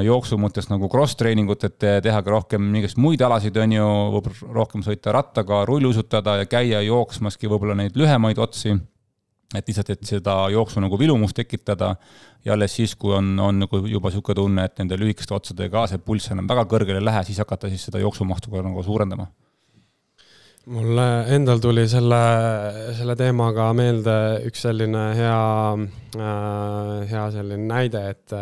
[0.05, 4.83] jooksu mõttes nagu cross-treeningut, et teha ka rohkem mingisuguseid muid alasid, on ju, võib-olla rohkem
[4.85, 8.75] sõita rattaga, rulluisutada ja käia jooksmaski võib-olla neid lühemaid otsi.
[9.55, 11.95] et lihtsalt, et seda jooksu nagu vilumust tekitada
[12.43, 16.01] ja alles siis, kui on, on nagu juba niisugune tunne, et nende lühikeste otsadega see
[16.01, 19.29] pulss enam väga kõrgele ei lähe, siis hakata siis seda jooksumahtu ka nagu suurendama
[20.66, 20.99] mul
[21.30, 22.22] endal tuli selle,
[22.97, 24.16] selle teemaga meelde
[24.47, 25.41] üks selline hea
[26.18, 28.36] äh,, hea selline näide, et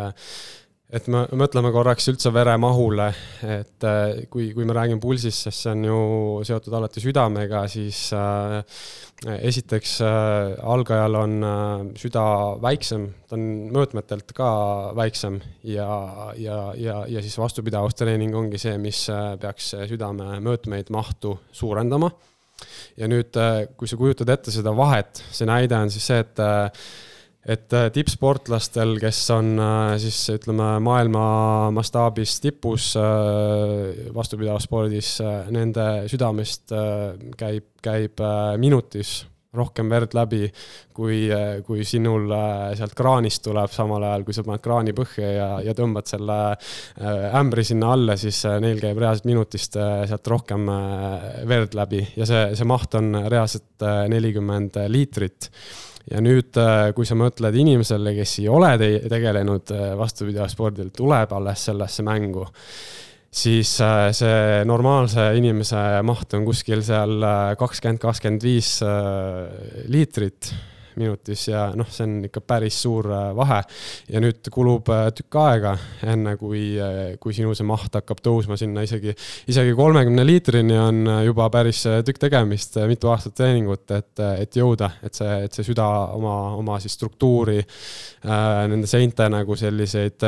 [0.94, 3.08] et me mõtleme korraks üldse veremahule,
[3.50, 6.02] et äh, kui, kui me räägime pulsist, sest see on ju
[6.46, 8.62] seotud alati südamega, siis äh,
[9.24, 12.26] esiteks äh, algajal on äh, süda
[12.64, 14.50] väiksem, ta on mõõtmetelt ka
[14.98, 15.40] väiksem
[15.70, 15.88] ja,
[16.40, 22.12] ja, ja, ja siis vastupidavustreening ongi see, mis äh, peaks südame mõõtmeid, mahtu suurendama.
[22.98, 23.36] ja nüüd,
[23.76, 26.40] kui sa kujutad ette seda vahet, see näide on siis see, et
[27.44, 31.26] et äh, tippsportlastel, kes on äh, siis ütleme maailma
[31.76, 35.18] mastaabis tipus äh, vastupidavusspordis,
[35.52, 36.74] nende südamest
[37.38, 38.24] käib, käib
[38.62, 39.24] minutis
[39.54, 40.48] rohkem verd läbi,
[40.98, 41.28] kui,
[41.68, 42.32] kui sinul
[42.74, 46.38] sealt kraanist tuleb, samal ajal kui sa paned kraani põhja ja, ja tõmbad selle
[47.38, 50.66] ämbri sinna alla, siis neil käib reaalselt minutist sealt rohkem
[51.46, 52.02] verd läbi.
[52.18, 55.52] Ja see, see maht on reaalselt nelikümmend liitrit
[56.12, 61.32] ja nüüd, äh, kui sa mõtled inimesele, kes ei ole te tegelenud äh, vastupidavusspordil, tuleb
[61.38, 62.46] alles sellesse mängu,
[63.34, 67.24] siis äh, see normaalse inimese maht on kuskil seal
[67.60, 68.76] kakskümmend, kakskümmend viis
[69.94, 70.54] liitrit
[71.00, 73.62] minutis ja noh, see on ikka päris suur äh, vahe.
[74.10, 75.76] ja nüüd kulub äh, tükk aega,
[76.08, 79.16] enne kui, äh, kui sinu see maht hakkab tõusma sinna isegi,
[79.52, 85.16] isegi kolmekümne liitrini on juba päris tükk tegemist, mitu aastat treeningut, et, et jõuda, et
[85.18, 87.60] see, et see süda oma, oma siis struktuuri
[88.24, 90.24] nende seinte nagu selliseid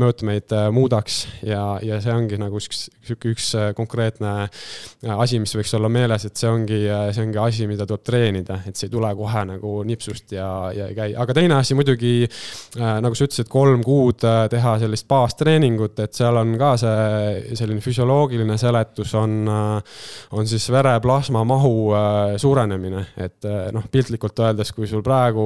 [0.00, 4.32] mõõtmeid äh, muudaks ja, ja see ongi nagu üks, sihuke üks konkreetne
[5.16, 6.80] asi, mis võiks olla meeles, et see ongi,
[7.14, 10.88] see ongi asi, mida tuleb treenida, et see ei tule kohe nagu nipsust ja, ja
[10.90, 15.08] ei käi, aga teine asi muidugi äh,, nagu sa ütlesid, kolm kuud äh, teha sellist
[15.10, 20.00] baastreeningut, et seal on ka see selline füsioloogiline seletus on äh,,
[20.36, 25.44] on siis vereplasma mahu äh, suurenemine, et äh, noh, piltlikult öeldes, kui sul praegu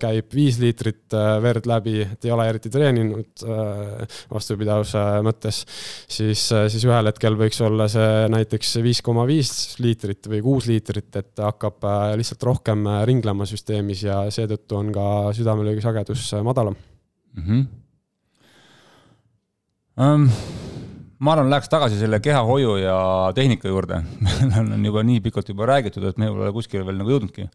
[0.00, 5.62] käib viis liitrit äh, verd läbi, et ei ole eriti treeninud äh, vastupidavuse mõttes,
[6.08, 9.50] siis siis ühel hetkel võiks olla see näiteks viis koma viis
[9.82, 11.84] liitrit või kuus liitrit, et hakkab
[12.18, 16.76] lihtsalt rohkem ringlema süsteem süsteemis ja seetõttu on ka südamelöögi sagedus madalam
[17.34, 17.42] mm.
[17.42, 17.64] -hmm.
[19.94, 20.26] Um,
[21.18, 24.02] ma arvan, läheks tagasi selle kehahoiu ja tehnika juurde
[24.58, 27.48] on juba nii pikalt juba räägitud, et me pole kuskile veel nagu jõudnudki.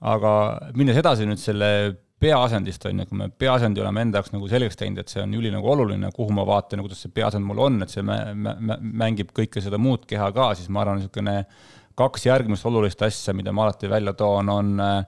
[0.00, 0.32] aga
[0.74, 4.76] minnes edasi nüüd selle peaasendist on ju, kui me peaasendi oleme enda jaoks nagu selgeks
[4.76, 7.58] teinud, et see on üli nagu oluline, kuhu ma vaatan ja kuidas see peaasend mul
[7.58, 11.46] on, et see mängib kõike seda muud keha ka, siis ma arvan, niisugune
[11.94, 15.04] kaks järgmist olulist asja, mida ma alati välja toon, on äh,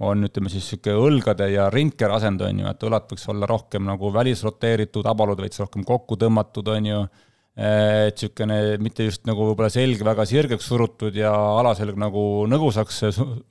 [0.00, 3.84] on, ütleme siis niisugune õlgade ja rindkera asend, on ju, et õlad võiks olla rohkem
[3.88, 7.02] nagu välisroteeritud, abalud veits rohkem kokku tõmmatud, on ju,
[7.60, 13.02] et niisugune mitte just nagu võib-olla selg väga sirgeks surutud ja alaselg nagu nõgusaks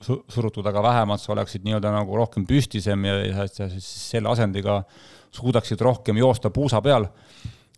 [0.02, 4.80] surutud, aga vähemalt sa oleksid nii-öelda nagu rohkem püstisem ja, ja, ja siis selle asendiga
[5.30, 7.06] suudaksid rohkem joosta puusa peal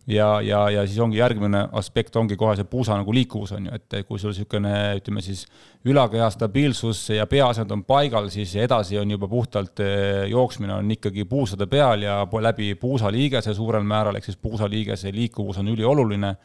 [0.07, 3.77] ja, ja, ja siis ongi järgmine aspekt ongi kohe see puusa nagu liikuvus on ju,
[3.77, 5.45] et kui sul niisugune, ütleme siis
[5.87, 11.25] ülakeha stabiilsus ja peaasjad on paigal, siis edasi on juba puhtalt eh, jooksmine on ikkagi
[11.29, 16.35] puusade peal ja läbi puusaliigese suurel määral, ehk siis puusaliigese liikuvus on ülioluline.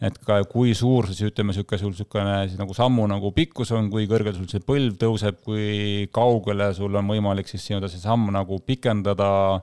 [0.00, 4.06] et ka kui suur siis ütleme, niisugune sul niisugune nagu sammu nagu pikkus on, kui
[4.08, 8.62] kõrgel sul see põlv tõuseb, kui kaugele sul on võimalik siis nii-öelda see samm nagu
[8.64, 9.60] pikendada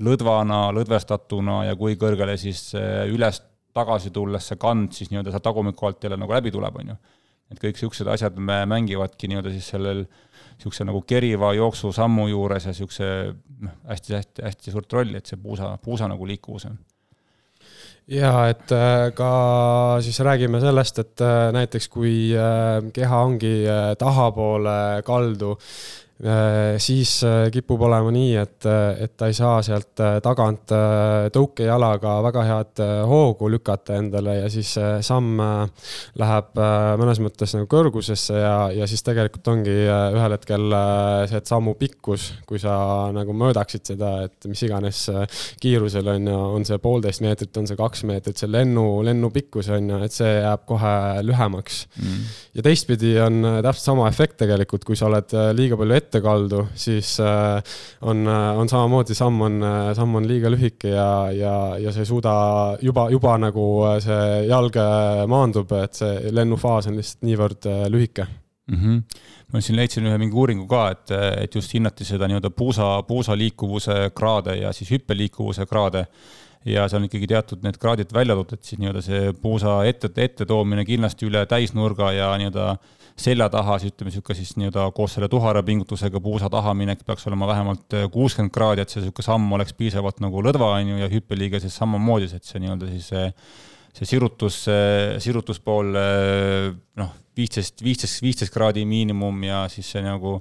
[0.00, 2.70] lõdvana, lõdvestatuna ja kui kõrgele siis
[3.10, 3.42] üles
[3.76, 6.96] tagasi tulles see kand siis nii-öelda sealt tagumiku alt jälle nagu läbi tuleb, on ju.
[7.50, 13.10] et kõik niisugused asjad mängivadki nii-öelda siis sellel niisuguse nagu keriva jooksusammu juures ja niisuguse
[13.60, 16.78] noh, hästi-hästi-hästi suurt rolli, et see puusa, puusa nagu liikuvus on
[18.10, 19.30] ja et äh, ka
[20.02, 23.54] siis räägime sellest, et äh, näiteks kui äh, keha ongi
[23.98, 25.54] tahapoole kaldu,
[26.78, 30.72] siis äh, kipub olema nii, et, äh, et ta ei saa sealt tagant
[31.32, 34.74] tõukejalaga väga head hoogu lükata endale ja siis
[35.06, 35.40] samm
[36.20, 36.60] läheb
[37.00, 40.76] mõnes mõttes nagu kõrgusesse ja, ja siis tegelikult ongi ühel hetkel
[41.30, 42.74] see, sammu pikkus, kui sa
[43.16, 45.02] nagu mõõdaksid seda, et mis iganes
[45.62, 49.72] kiirusel on ju, on see poolteist meetrit, on see kaks meetrit, see lennu, lennu pikkus
[49.72, 50.94] on ju, et see jääb kohe
[51.24, 52.30] lühemaks mm.
[52.60, 56.64] ja teistpidi on täpselt sama efekt tegelikult, kui sa oled liiga palju ette ette kaldu,
[56.74, 57.60] siis äh,
[58.02, 62.02] on, äh, on samamoodi samm on, äh, samm on liiga lühike ja, ja, ja sa
[62.02, 62.32] ei suuda
[62.82, 63.66] juba, juba nagu
[64.02, 64.78] see jalg
[65.30, 68.76] maandub, et see lennufaas on lihtsalt niivõrd lühike mm.
[68.82, 69.22] -hmm.
[69.54, 71.14] ma siin leidsin ühe mingi uuringu ka, et,
[71.46, 76.08] et just hinnati seda nii-öelda puusa, puusa liikuvuse kraade ja siis hüppeliikuvuse kraade
[76.66, 80.10] ja seal on ikkagi teatud need kraadid välja toodud, et siis nii-öelda see puusa ette,
[80.16, 82.74] ette toomine kindlasti üle täisnurga ja nii-öelda
[83.20, 87.26] selja taha, siis ütleme, niisugune siis nii-öelda koos selle tuhara pingutusega puusa taha minek peaks
[87.30, 91.10] olema vähemalt kuuskümmend kraadi, et see niisugune samm oleks piisavalt nagu lõdva, on ju, ja
[91.12, 93.26] hüppeliige siis samamoodi, et see nii-öelda siis see,
[93.98, 94.62] see sirutus,
[95.26, 95.92] sirutuspool
[97.00, 100.38] noh, viisteist, viisteist, viisteist kraadi miinimum ja siis see nagu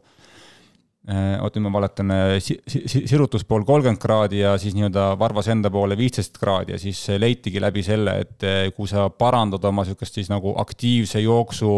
[1.09, 2.35] Äh, oota, nüüd ma valetan, äh,
[2.69, 7.81] sirutuspool kolmkümmend kraadi ja siis nii-öelda varvas enda poole viisteist kraadi ja siis leitigi läbi
[7.85, 11.71] selle, et äh, kui sa parandad oma niisugust siis nagu aktiivse jooksu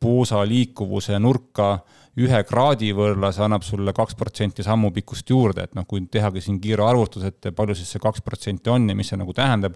[0.00, 1.78] puusa liikuvuse nurka
[2.20, 6.60] ühe kraadi võrra see annab sulle kaks protsenti sammupikkust juurde, et noh, kui tehagi siin
[6.62, 9.74] kiire arvutus, et palju siis see kaks protsenti on ja mis see nagu tähendab,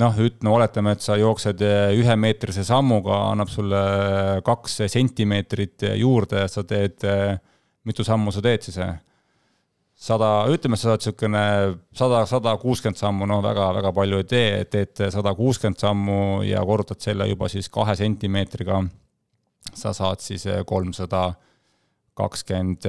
[0.00, 1.64] noh, üt-, no oletame, et sa jooksed
[1.96, 3.80] ühemeetrise sammuga, annab sulle
[4.44, 7.08] kaks sentimeetrit juurde, sa teed,
[7.88, 8.80] mitu sammu sa teed siis?
[10.04, 11.44] sada, ütleme, sa saad niisugune
[11.96, 16.18] sada, sada kuuskümmend sammu, no väga-väga palju ei tee, teed sada kuuskümmend sammu
[16.48, 18.82] ja korrutad selle juba siis kahe sentimeetriga,
[19.72, 21.30] sa saad siis kolmsada
[22.14, 22.86] kakskümmend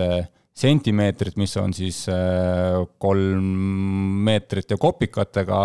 [0.55, 3.45] sentimeetrit, mis on siis äh, kolm
[4.25, 5.61] meetrit ja kopikatega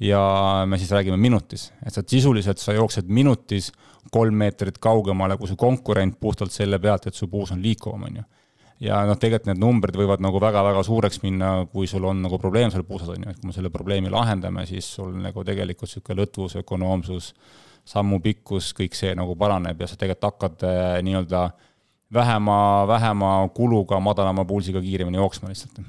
[0.00, 0.22] ja
[0.68, 3.70] me siis räägime minutis, et sa sisuliselt, sa jooksed minutis
[4.12, 8.18] kolm meetrit kaugemale kui su konkurent puhtalt selle pealt, et su puus on liikuvam, on
[8.20, 8.24] ju.
[8.84, 12.70] ja noh, tegelikult need numbrid võivad nagu väga-väga suureks minna, kui sul on nagu probleem
[12.70, 16.20] seal puusas, on ju, et kui me selle probleemi lahendame, siis sul nagu tegelikult niisugune
[16.20, 17.32] lõtvus, ökonoomsus,
[17.86, 21.44] sammu pikkus, kõik see nagu paraneb ja sa tegelikult hakkad äh, nii-öelda
[22.14, 22.58] vähema,
[22.88, 25.80] vähema kuluga, madalama pulsiga kiiremini jooksma lihtsalt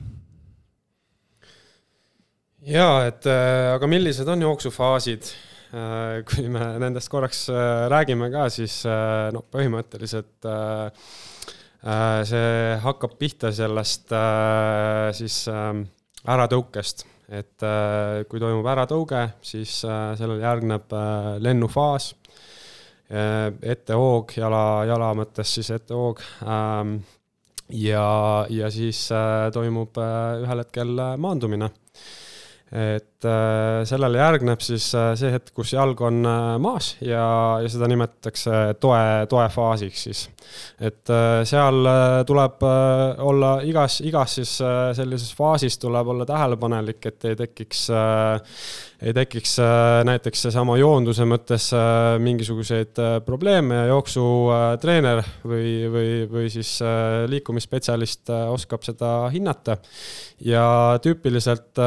[2.68, 5.32] jaa, et äh, aga millised on jooksufaasid?
[5.68, 7.48] Äh, kui me nendest korraks
[7.92, 8.80] räägime ka, siis
[9.36, 10.48] noh, põhimõtteliselt
[12.28, 12.48] see
[12.84, 14.14] hakkab pihta sellest
[15.16, 15.36] siis
[16.28, 17.64] äratõukest, et
[18.30, 20.94] kui toimub äratõuge, siis sellele järgneb
[21.44, 22.14] lennufaas,
[23.08, 26.98] ettehoog, jala, jala mõttes siis ettehoog ähm,
[27.72, 29.06] ja, ja siis
[29.54, 31.72] toimub ühel hetkel maandumine.
[32.72, 37.24] Et äh, sellele järgneb siis äh, see hetk, kus jalg on äh, maas ja,
[37.64, 39.00] ja seda nimetatakse toe,
[39.30, 40.24] toefaasiks siis.
[40.80, 41.10] et
[41.50, 41.90] seal
[42.28, 44.52] tuleb olla igas, igas siis
[44.96, 47.88] sellises faasis tuleb olla tähelepanelik, et ei tekiks
[48.98, 49.58] ei tekiks
[50.08, 51.68] näiteks seesama joonduse mõttes
[52.24, 56.72] mingisuguseid probleeme ja jooksutreener või, või, või siis
[57.30, 59.78] liikumisspetsialist oskab seda hinnata.
[60.42, 61.78] ja tüüpiliselt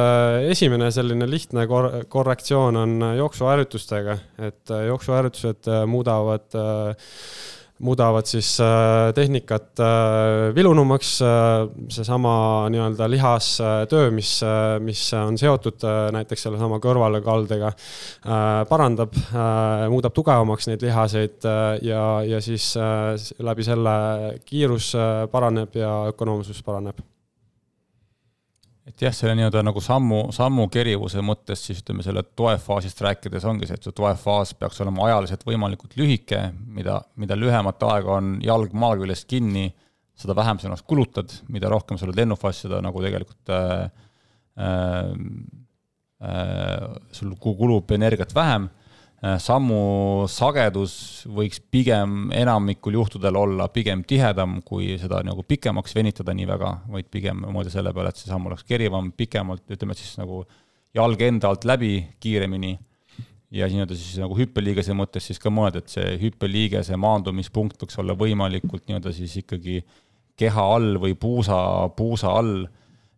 [0.52, 4.18] esimene selline lihtne kor-, korrektsioon on jooksuharjutustega,
[4.48, 6.60] et jooksuharjutused muudavad
[7.80, 8.58] muudavad siis
[9.14, 9.80] tehnikat
[10.54, 11.12] vilunumaks,
[11.88, 12.32] seesama
[12.72, 14.34] nii-öelda lihastöö, mis,
[14.84, 17.72] mis on seotud näiteks sellesama kõrvalekaldega,
[18.68, 19.16] parandab,
[19.92, 21.48] muudab tugevamaks neid lihaseid
[21.86, 22.74] ja, ja siis
[23.38, 23.96] läbi selle
[24.44, 24.92] kiirus
[25.32, 27.00] paraneb ja ökonoomsus paraneb
[28.90, 33.68] et jah, selle nii-öelda nagu sammu, sammu kerivuse mõttes siis ütleme, selle toefaasist rääkides ongi
[33.68, 38.74] see, et see toefaas peaks olema ajaliselt võimalikult lühike, mida, mida lühemat aega on jalg
[38.76, 39.68] maa küljest kinni,
[40.20, 43.86] seda vähem sa ennast kulutad, mida rohkem sa oled lennufaasis, seda nagu tegelikult äh,
[44.60, 45.14] äh,
[46.26, 48.68] äh, sul kulub energiat vähem.
[48.68, 48.79] Äh,
[49.20, 56.48] sammu sagedus võiks pigem enamikul juhtudel olla pigem tihedam, kui seda nagu pikemaks venitada nii
[56.48, 60.46] väga, vaid pigem mõelda selle peale, et see samm oleks kerivam, pikemalt, ütleme siis nagu
[60.96, 62.78] jalg enda alt läbi kiiremini.
[63.50, 68.14] Ja nii-öelda siis nagu hüppeliigese mõttes siis ka mõelda, et see hüppeliigese maandumispunkt võiks olla
[68.14, 69.80] võimalikult nii-öelda siis ikkagi
[70.38, 71.58] keha all või puusa,
[71.98, 72.68] puusa all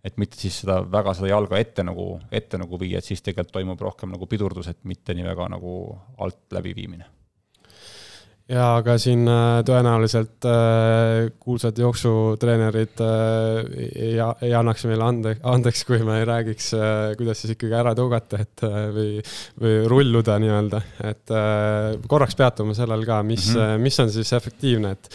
[0.03, 3.55] et mitte siis seda väga seda jalga ette nagu, ette nagu viia, et siis tegelikult
[3.55, 5.75] toimub rohkem nagu pidurdus, et mitte nii väga nagu
[6.19, 7.07] alt läbiviimine.
[8.53, 15.85] ja aga siin äh, tõenäoliselt äh, kuulsad jooksutreenerid äh, ei, ei annaks meile ande, andeks,
[15.87, 16.73] kui me ei räägiks
[17.17, 19.23] kuidas siis ikkagi ära tõugata, et või,
[19.63, 20.83] või rulluda nii-öelda,
[21.15, 21.39] et
[22.11, 23.87] korraks peatume sellel ka, mis mm, -hmm.
[23.87, 25.13] mis on siis efektiivne, et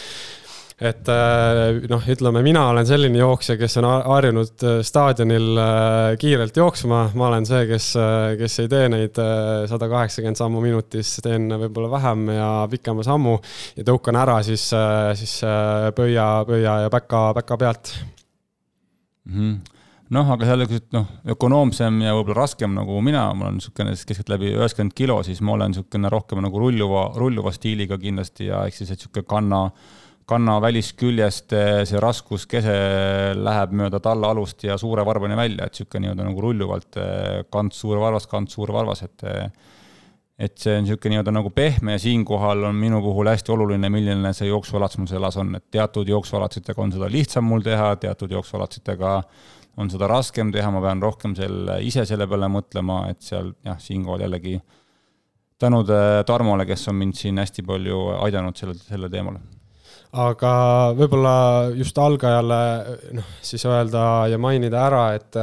[0.78, 6.58] et äh, noh, ütleme, mina olen selline jooksja, kes on harjunud äh, staadionil äh, kiirelt
[6.58, 7.88] jooksma, ma olen see, kes,
[8.38, 9.18] kes ei tee neid
[9.72, 13.40] sada kaheksakümmend sammu minutis, teen võib-olla vähem ja pikema sammu
[13.80, 14.70] ja tõukan ära siis,
[15.18, 15.40] siis
[15.98, 17.96] pöia, pöia ja päka, päka pealt
[19.26, 19.34] mm.
[19.34, 19.58] -hmm
[20.14, 24.54] noh, aga seal niisugused noh, ökonoomsem ja võib-olla raskem nagu mina, ma olen niisugune keskeltläbi
[24.54, 28.94] üheksakümmend kilo, siis ma olen niisugune rohkem nagu rulluva, rulluva stiiliga kindlasti ja ehk siis,
[28.94, 29.66] et niisugune kanna
[30.28, 32.76] kanna välisküljest eh, see raskuskese
[33.40, 37.80] läheb mööda talla alust ja suure varvani välja, et niisugune nii-öelda nagu rulluvalt eh, kants,
[37.84, 39.48] suur varvas, kants, suur varvas, et eh,
[40.38, 44.34] et see on niisugune nii-öelda nagu pehme ja siinkohal on minu puhul hästi oluline, milline
[44.36, 49.18] see jooksualats mul selas on, et teatud jooksualatsitega on seda lihtsam mul teha, teatud jooksualatsitega
[49.78, 53.80] on seda raskem teha, ma pean rohkem selle, ise selle peale mõtlema, et seal jah,
[53.80, 54.60] siinkohal jällegi
[55.58, 55.90] tänud
[56.28, 59.40] Tarmole, kes on mind siin hästi palju aidanud sellel, sellel teemal
[60.18, 60.52] aga
[60.98, 61.36] võib-olla
[61.76, 62.60] just algajale
[63.18, 65.36] noh, siis öelda ja mainida ära, et,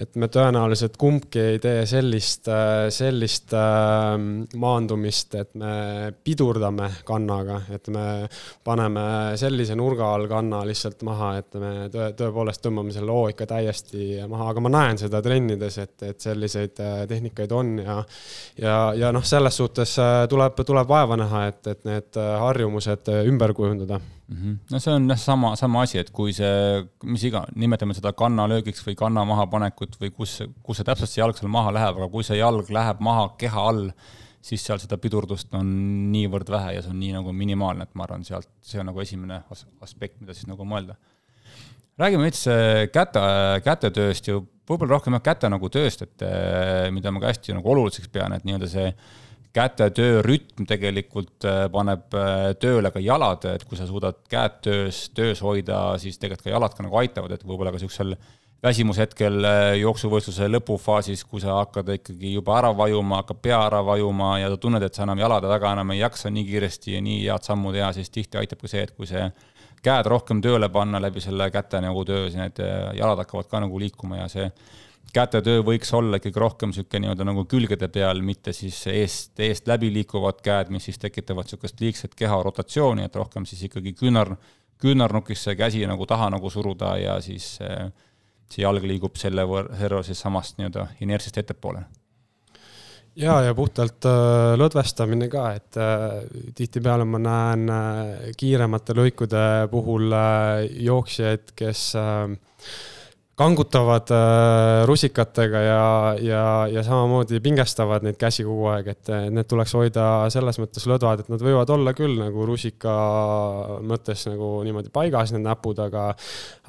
[0.00, 2.50] et me tõenäoliselt kumbki ei tee sellist,
[2.94, 8.06] sellist ähm, maandumist, et me pidurdame kannaga, et me
[8.64, 9.06] paneme
[9.40, 14.20] sellise nurga all kanna lihtsalt maha, et me tõe, tõepoolest tõmbame selle loo ikka täiesti
[14.28, 18.00] maha, aga ma näen seda trennides, et, et selliseid äh, tehnikaid on ja
[18.60, 23.10] ja, ja noh, selles suhtes äh, tuleb, tuleb vaeva näha, et, et need äh, harjumused
[23.24, 24.36] ümber kujundada mm.
[24.36, 24.58] -hmm.
[24.70, 28.84] no see on jah, sama, sama asi, et kui see, mis iga, nimetame seda kannalöögiks
[28.86, 32.26] või kanna mahapanekut või kus, kus see täpselt see jalg seal maha läheb, aga kui
[32.26, 33.90] see jalg läheb maha keha all,
[34.44, 35.68] siis seal seda pidurdust on
[36.12, 39.00] niivõrd vähe ja see on nii nagu minimaalne, et ma arvan, sealt, see on nagu
[39.00, 40.96] esimene as aspekt, mida siis nagu mõelda.
[41.98, 43.20] räägime veits äh, käte,
[43.64, 47.70] kätetööst ja võib-olla rohkem jah, käte nagu tööst, et äh, mida ma ka hästi nagu
[47.70, 48.88] oluliseks pean, et nii-öelda see
[49.54, 55.04] kätetöö rütm tegelikult äh, paneb äh, tööle ka jalad, et kui sa suudad käed töös,
[55.14, 58.16] töös hoida, siis tegelikult ka jalad ka nagu aitavad, et võib-olla ka niisugusel
[58.64, 64.34] väsimushetkel äh, jooksuvõistluse lõpufaasis, kui sa hakkad ikkagi juba ära vajuma, hakkab pea ära vajuma
[64.42, 67.46] ja tunned, et sa enam jalade taga enam ei jaksa nii kiiresti ja nii head
[67.46, 69.28] sammu teha, siis tihti aitab ka see, et kui see
[69.84, 72.58] käed rohkem tööle panna läbi selle käte nagu töö, siis need
[72.98, 74.48] jalad hakkavad ka nagu liikuma ja see
[75.14, 79.92] kätetöö võiks olla ikkagi rohkem niisugune nii-öelda nagu külgede peal, mitte siis eest, eest läbi
[79.94, 84.34] liikuvad käed, mis siis tekitavad niisugust liigset keha rotatsiooni, et rohkem siis ikkagi küünar,
[84.82, 90.20] küünarnukis see käsi nagu taha nagu suruda ja siis see jalg liigub selle võrra siis
[90.20, 91.84] samast nii-öelda inertsist ettepoole.
[93.14, 96.16] Ja, ja puhtalt äh, lõdvestamine ka, et äh,
[96.58, 102.34] tihtipeale ma näen äh, kiiremate lõikude puhul äh, jooksjaid, kes äh,
[103.34, 105.84] kangutavad äh, rusikatega ja,
[106.22, 111.24] ja, ja samamoodi pingestavad neid käsi kogu aeg, et need tuleks hoida selles mõttes lõdvad,
[111.24, 112.92] et nad võivad olla küll nagu rusika
[113.82, 116.12] mõttes nagu niimoodi paigas, need näpud, aga,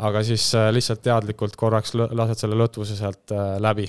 [0.10, 3.86] aga siis äh, lihtsalt teadlikult korraks lased selle lõtvuse sealt äh, läbi.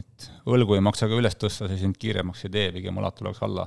[0.00, 3.42] et õlgu ei maksa ka üles tõsta, see sind kiiremaks ei tee, pigem õlad tuleks
[3.44, 3.66] alla,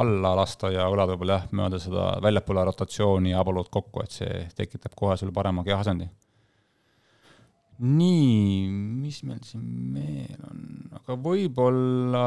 [0.00, 4.40] alla lasta ja õlad võib-olla jah, mööda seda väljapoole rotatsiooni ja abalud kokku, et see
[4.56, 6.08] tekitab kohe sulle parema kehasendi
[7.78, 8.68] nii,
[9.02, 10.62] mis meil siin veel on,
[10.98, 12.24] aga võib-olla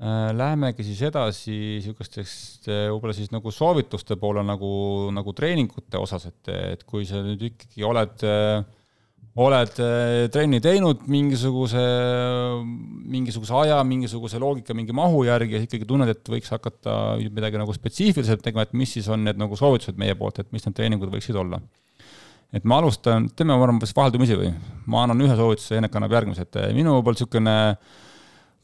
[0.00, 4.72] äh, lähemegi siis edasi niisugustest äh, võib-olla siis nagu soovituste poole nagu,
[5.14, 8.66] nagu treeningute osas, et, et kui sa nüüd ikkagi oled äh,
[9.38, 11.82] oled äh, trenni teinud mingisuguse,
[13.14, 16.96] mingisuguse aja, mingisuguse loogika, mingi mahu järgi ja ikkagi tunned, et võiks hakata
[17.30, 20.66] midagi nagu spetsiifiliselt tegema, et mis siis on need nagu soovitused meie poolt, et mis
[20.66, 21.60] need treeningud võiksid olla
[22.54, 24.52] et ma alustan, teeme, ma arvan, vaheldume ise või?
[24.90, 27.56] ma annan ühe soovituse, Enek annab järgmise, et minu poolt niisugune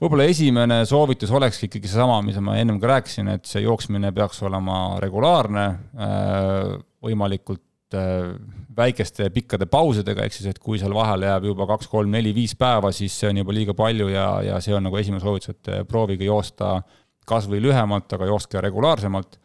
[0.02, 4.42] võib-olla esimene soovitus olekski ikkagi seesama, mis ma ennem ka rääkisin, et see jooksmine peaks
[4.46, 6.74] olema regulaarne, eh,
[7.06, 8.34] võimalikult eh,
[8.76, 12.52] väikeste pikkade pausidega, ehk siis et kui seal vahele jääb juba kaks, kolm, neli, viis
[12.58, 15.72] päeva, siis see on juba liiga palju ja, ja see on nagu esimene soovitus, et
[15.88, 16.80] proovige joosta
[17.26, 19.40] kas või lühemalt, aga jookske regulaarsemalt.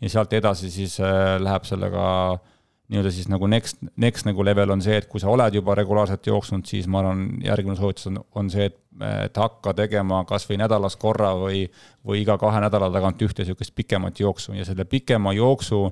[0.00, 0.94] ja sealt edasi siis
[1.42, 2.04] läheb sellega
[2.36, 2.57] äh,
[2.88, 6.26] nii-öelda siis nagu next, next nagu level on see, et kui sa oled juba regulaarselt
[6.26, 8.78] jooksnud, siis ma arvan, järgmine soovitus on, on see, et,
[9.26, 11.66] et hakka tegema kas või nädalas korra või,
[12.06, 14.56] või iga kahe nädala tagant ühte niisugust pikemat jooksu.
[14.56, 15.84] Ja selle pikema jooksu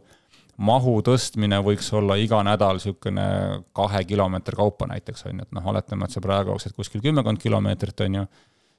[0.57, 3.29] mahu tõstmine võiks olla iga nädal niisugune
[3.77, 7.43] kahe kilomeetri kaupa näiteks, on ju, et noh, oletame, et sa praegu jooksed kuskil kümmekond
[7.43, 8.27] kilomeetrit, on ju,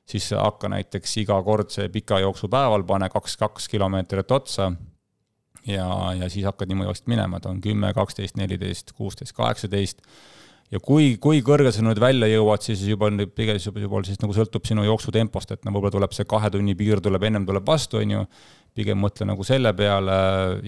[0.09, 4.72] siis hakka näiteks iga kord see pika jooksu päeval, pane kaks, kaks kilomeetrit otsa
[5.68, 5.88] ja,
[6.18, 10.01] ja siis hakkad niimoodi vaikselt minema, et on kümme, kaksteist, neliteist, kuusteist, kaheksateist.
[10.72, 14.36] ja kui, kui kõrge sa nüüd välja jõuad, siis juba pigem juba, juba siis nagu
[14.36, 18.01] sõltub sinu jooksutempost, et no võib-olla tuleb see kahe tunni piir tuleb ennem tuleb vastu,
[18.01, 18.26] on ju.
[18.78, 20.18] pigem mõtle nagu selle peale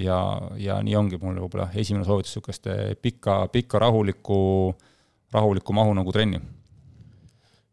[0.02, 0.20] ja,
[0.58, 2.70] ja nii ongi mul võib-olla esimene soovitus niisugust
[3.02, 4.40] pikka, pikka rahulikku,
[5.34, 6.40] rahulikku mahu nagu trenni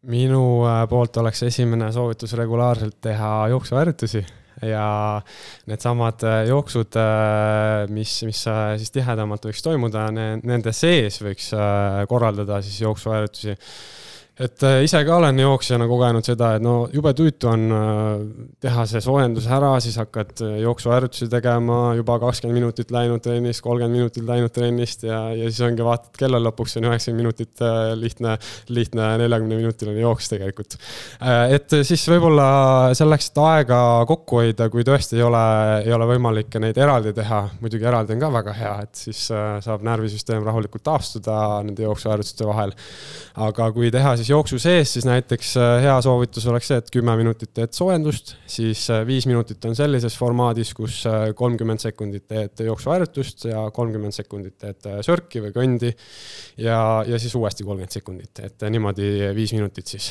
[0.07, 4.25] minu äh, poolt oleks esimene soovitus regulaarselt teha jooksuharjutusi
[4.63, 5.21] ja
[5.69, 11.51] needsamad äh, jooksud, äh, mis, mis äh, siis tihedamalt võiks toimuda, nende sees võiks
[12.09, 13.57] korraldada siis jooksuharjutusi
[14.37, 18.25] et äh, ise ka olen jooksjana kogenud seda, et no jube tüütu on äh,
[18.61, 23.97] teha see soojendus ära, siis hakkad äh, jooksuharjutusi tegema, juba kakskümmend minutit läinud trennist, kolmkümmend
[23.97, 27.65] minutit läinud trennist ja, ja siis ongi vaatad kella lõpuks on üheksakümmend minutit
[27.97, 28.35] lihtne,
[28.69, 30.77] lihtne neljakümne minutiline jooks tegelikult.
[31.57, 32.49] et siis võib-olla
[32.99, 35.45] selleks, et aega kokku hoida, kui tõesti ei ole,
[35.81, 39.87] ei ole võimalik neid eraldi teha, muidugi eraldi on ka väga hea, et siis saab
[39.87, 42.77] närvisüsteem rahulikult taastuda nende jooksuharjutuste vahel.
[43.49, 45.53] aga kui teha siis siis jooksu sees siis näiteks
[45.85, 50.73] hea soovitus oleks see, et kümme minutit teed soojendust, siis viis minutit on sellises formaadis,
[50.75, 50.99] kus
[51.39, 55.93] kolmkümmend sekundit teed jooksuharjutust ja kolmkümmend sekundit teed sörki või kõndi.
[56.59, 60.11] ja, ja siis uuesti kolmkümmend sekundit, et niimoodi viis minutit siis.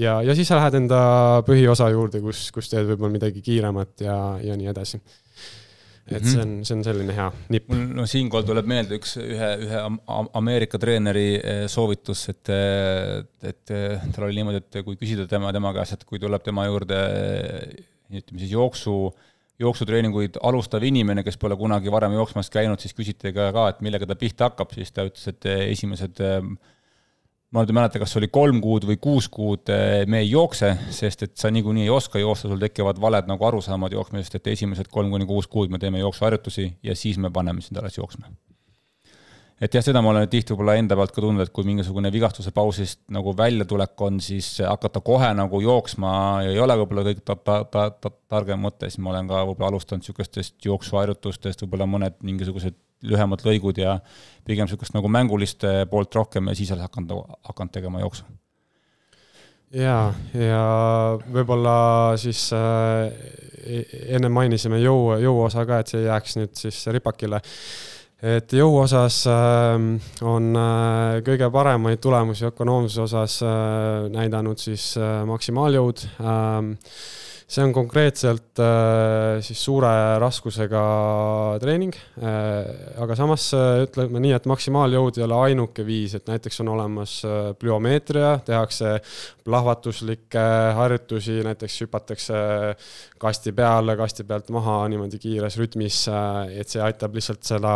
[0.00, 1.02] ja, ja siis sa lähed enda
[1.44, 5.02] põhiosa juurde, kus, kus teed võib-olla midagi kiiremat ja, ja nii edasi
[6.10, 7.68] et see on, see on selline hea nipp.
[7.70, 9.82] mul no siinkohal tuleb meelde üks, ühe, ühe
[10.38, 12.52] Ameerika treeneri eh, soovitus, et,
[13.52, 16.98] et tal oli niimoodi, et kui küsida tema, tema käest, et kui tuleb tema juurde
[18.12, 18.96] ütleme siis jooksu,
[19.62, 24.08] jooksutreeninguid alustav inimene, kes pole kunagi varem jooksmas käinud, siis küsiti ka, ka, et millega
[24.08, 26.20] ta pihta hakkab, siis ta ütles, et esimesed
[27.52, 30.72] ma nüüd ei mäleta, kas oli kolm kuud või kuus kuud, eh, me ei jookse,
[30.94, 34.88] sest et sa niikuinii ei oska jooksta, sul tekivad valed nagu arusaamad jooksmisest, et esimesed
[34.92, 38.32] kolm kuni kuus kuud me teeme jooksuharjutusi ja siis me paneme sind alles jooksma.
[39.62, 42.50] Et jah, seda ma olen tihti võib-olla enda pealt ka tundnud, et kui mingisugune vigastuse
[42.54, 46.12] pausist nagu väljatulek on, siis hakata kohe nagu jooksma
[46.48, 49.70] ei ole võib-olla kõik ta, ta, ta, ta, targem mõte, siis ma olen ka võib-olla
[49.70, 53.96] alustanud niisugustest jooksuharjutustest, võib-olla mõned mingisugused lühemad lõigud ja
[54.46, 58.26] pigem niisugust nagu mängulist poolt rohkem ja siis alles hakanud, hakanud tegema jooksu.
[59.78, 60.66] ja, ja
[61.30, 61.76] võib-olla
[62.18, 63.14] siis äh,
[64.10, 67.38] enne mainisime jõu, jõuosa ka, et see ei jääks nüüd siis ripakile
[68.22, 69.74] et jõu osas äh,
[70.22, 76.06] on äh, kõige paremaid tulemusi ökonoomsuse osas äh, näidanud siis äh, maksimaaljõud.
[76.22, 76.70] Äh,
[77.46, 79.90] see on konkreetselt äh, siis suure
[80.22, 80.82] raskusega
[81.62, 82.96] treening äh,.
[83.02, 87.18] aga samas äh, ütleme nii, et maksimaaljõud ei ole ainuke viis, et näiteks on olemas
[87.60, 88.96] plüomeetria, tehakse
[89.44, 90.44] plahvatuslikke
[90.78, 92.42] harjutusi, näiteks hüpatakse
[93.22, 96.04] kasti peale, kasti pealt maha niimoodi kiires rütmis,
[96.52, 97.74] et see aitab lihtsalt seda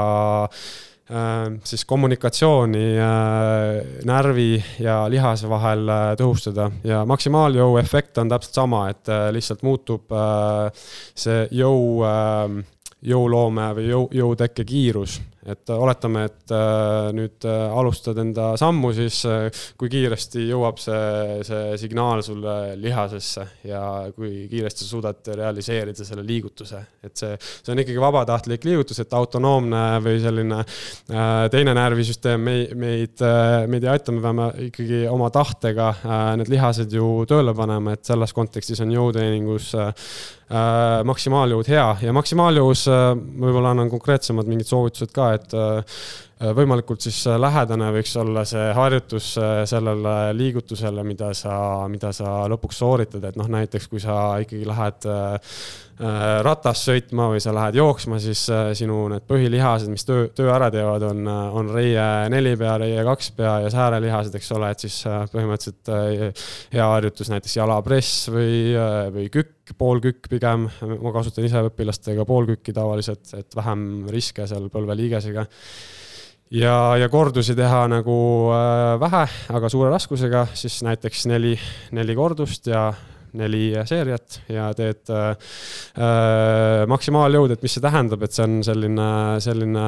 [1.65, 6.71] siis kommunikatsiooni äh, närvi ja lihase vahel äh, tõhustada.
[6.85, 10.11] Ja maksimaaljõu efekt on täpselt sama, et lihtsalt muutub
[11.15, 12.03] see jõu,
[13.07, 19.21] jõuloome või jõu, jõutekke kiirus et oletame, et äh, nüüd äh, alustad enda sammu, siis
[19.31, 19.47] äh,
[19.79, 23.83] kui kiiresti jõuab see, see signaal sulle lihasesse ja
[24.17, 26.83] kui kiiresti sa suudad realiseerida selle liigutuse.
[27.07, 30.63] et see, see on ikkagi vabatahtlik liigutus, et autonoomne või selline
[31.53, 33.23] teine närvisüsteem meid, meid,
[33.71, 35.93] meid ei aita, me peame ikkagi oma tahtega
[36.41, 38.95] need lihased ju tööle panema, et selles kontekstis on
[40.47, 41.87] jõutreeningus maksimaaljõud hea.
[42.07, 45.99] Ja maksimaaljõus võib-olla annan konkreetsemad mingid soovitused ka, et äh,
[46.37, 51.57] võimalikult siis äh, lähedane võiks olla see harjutus äh, sellele liigutusele, mida sa,
[51.89, 55.11] mida sa lõpuks sooritad, et noh, näiteks kui sa ikkagi lähed
[56.45, 58.43] ratast sõitma või sa lähed jooksma, siis
[58.77, 61.23] sinu need põhilihased, mis töö, töö ära teevad, on,
[61.57, 64.99] on reie neli pea, reie kaks pea ja säärelihased, eks ole, et siis
[65.33, 65.89] põhimõtteliselt
[66.77, 68.77] hea harjutus näiteks jalapress või,
[69.17, 75.49] või kükk, poolkükk pigem, ma kasutan ise õpilastega poolkükki tavaliselt, et vähem riske seal põlveliigesega
[76.51, 78.17] ja, ja kordusi teha nagu
[78.55, 79.25] äh, vähe,
[79.59, 81.57] aga suure raskusega, siis näiteks neli,
[81.97, 82.89] neli kordust ja
[83.37, 85.29] neli seeriat ja teed äh,
[85.97, 89.09] äh, maksimaaljõud, et mis see tähendab, et see on selline,
[89.45, 89.87] selline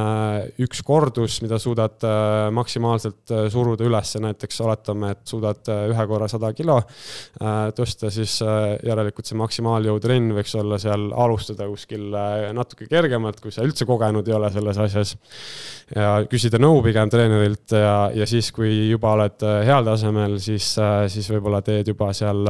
[0.65, 6.07] üks kordus, mida suudad äh, maksimaalselt äh, suruda üles, näiteks oletame, et suudad äh, ühe
[6.11, 12.09] korra sada kilo äh, tõsta, siis äh, järelikult see maksimaaljõutrenn võiks olla seal, alustada kuskil
[12.13, 15.17] äh, natuke kergemalt, kui sa üldse kogenud ei ole selles asjas.
[15.95, 20.75] ja küsida nõu pigem treenerilt ja, ja siis, kui juba oled heal tasemel, siis
[21.13, 22.45] siis võib-olla teed juba seal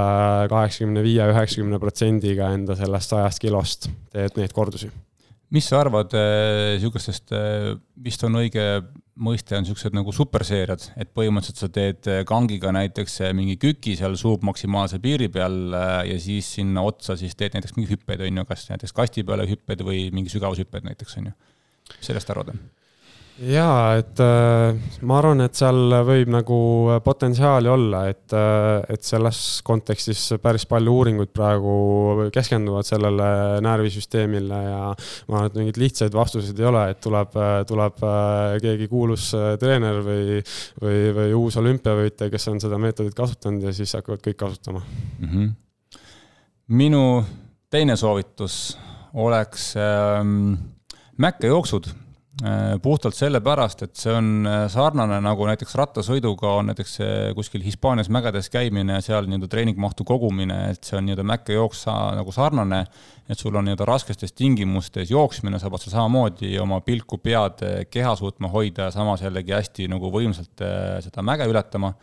[0.51, 4.91] kaheksakümmend kaheksakümne viie, üheksakümne protsendiga enda sellest sajast kilost teed neid kordusi.
[5.51, 8.65] mis sa arvad niisugustest äh,, äh, vist on õige
[9.19, 14.17] mõiste, on niisugused nagu superseeriad, et põhimõtteliselt sa teed äh, kangiga näiteks mingi küki seal
[14.17, 15.73] suub maksimaalse piiri peal
[16.07, 19.49] ja siis sinna otsa siis teed näiteks mingeid hüppeid, on ju, kas näiteks kasti peale
[19.49, 21.39] hüppeid või mingi sügavushüppeid näiteks, on ju.
[21.97, 22.53] mis sellest arvad?
[23.39, 24.77] Jaa, et äh,
[25.07, 26.59] ma arvan, et seal võib nagu
[27.05, 33.29] potentsiaali olla, et, äh, et selles kontekstis päris palju uuringuid praegu keskenduvad sellele
[33.65, 37.39] närvisüsteemile ja ma arvan, et mingeid lihtsaid vastuseid ei ole, et tuleb,
[37.71, 39.31] tuleb äh, keegi kuulus
[39.63, 40.41] treener või,
[40.83, 45.31] või, või uus olümpiavõitja, kes on seda meetodit kasutanud ja siis hakkavad kõik kasutama mm.
[45.31, 45.55] -hmm.
[46.81, 47.07] minu
[47.71, 48.77] teine soovitus
[49.15, 50.53] oleks ähm,
[51.17, 52.08] mäkkejooksud Äh,
[52.83, 56.93] puhtalt sellepärast, et see on äh, sarnane nagu näiteks rattasõiduga on näiteks
[57.35, 61.83] kuskil Hispaanias mägedes käimine, seal nii-öelda treeningmahtu kogumine, et see on nii-öelda mäkkejooks
[62.21, 62.85] nagu sarnane,
[63.29, 68.15] et sul on nii-öelda raskestes tingimustes jooksmine, sa pead seal samamoodi oma pilku, pead, keha
[68.17, 71.95] suutma hoida ja samas jällegi hästi nagu võimsalt äh, seda mäge ületama.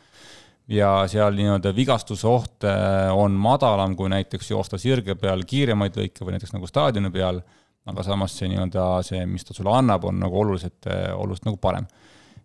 [0.67, 6.25] Ja seal nii-öelda vigastuse oht äh, on madalam kui näiteks joosta sirge peal kiiremaid lõike
[6.25, 7.43] või näiteks nagu staadioni peal,
[7.85, 11.61] aga samas see nii-öelda see, mis ta sulle annab, on nagu oluliselt, äh, oluliselt nagu
[11.61, 11.87] parem.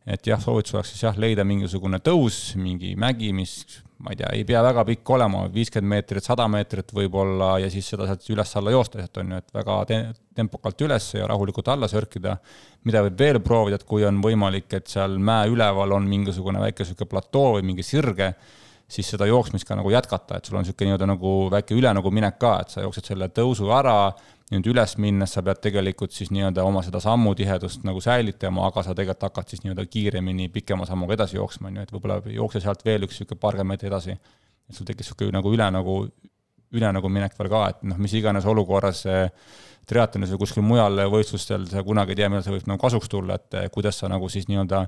[0.07, 4.31] et jah, soovitus oleks siis jah, leida mingisugune tõus, mingi mägi, mis ma ei tea,
[4.33, 8.73] ei pea väga pikk olema, viiskümmend meetrit, sada meetrit võib-olla ja siis seda sealt üles-alla
[8.73, 9.99] joosta, et on ju, et väga te
[10.37, 12.39] tempokalt üles ja rahulikult alla sörkida.
[12.85, 16.87] mida võib veel proovida, et kui on võimalik, et seal mäe üleval on mingisugune väike
[16.87, 18.33] niisugune platoo või mingi sirge,
[18.89, 22.11] siis seda jooksmist ka nagu jätkata, et sul on niisugune nii-öelda nagu väike üle nagu
[22.11, 24.15] minek ka, et sa jooksed selle tõusu ära
[24.51, 28.95] nüüd üles minnes sa pead tegelikult siis nii-öelda oma seda sammutihedust nagu säilitama, aga sa
[28.99, 32.85] tegelikult hakkad siis nii-öelda kiiremini, pikema sammuga edasi jooksma, on ju, et võib-olla jookse sealt
[32.87, 34.19] veel üks niisugune paarkümmend meetrit edasi.
[34.71, 35.97] et sul tekkis niisugune nagu üle nagu,
[36.75, 39.05] üle nagu minek veel ka, et noh, mis iganes olukorras
[39.91, 43.39] triatlonis või kuskil mujal võistlustel, sa kunagi ei tea, millal see võib nagu kasuks tulla,
[43.39, 44.85] et kuidas sa nagu siis nii-öelda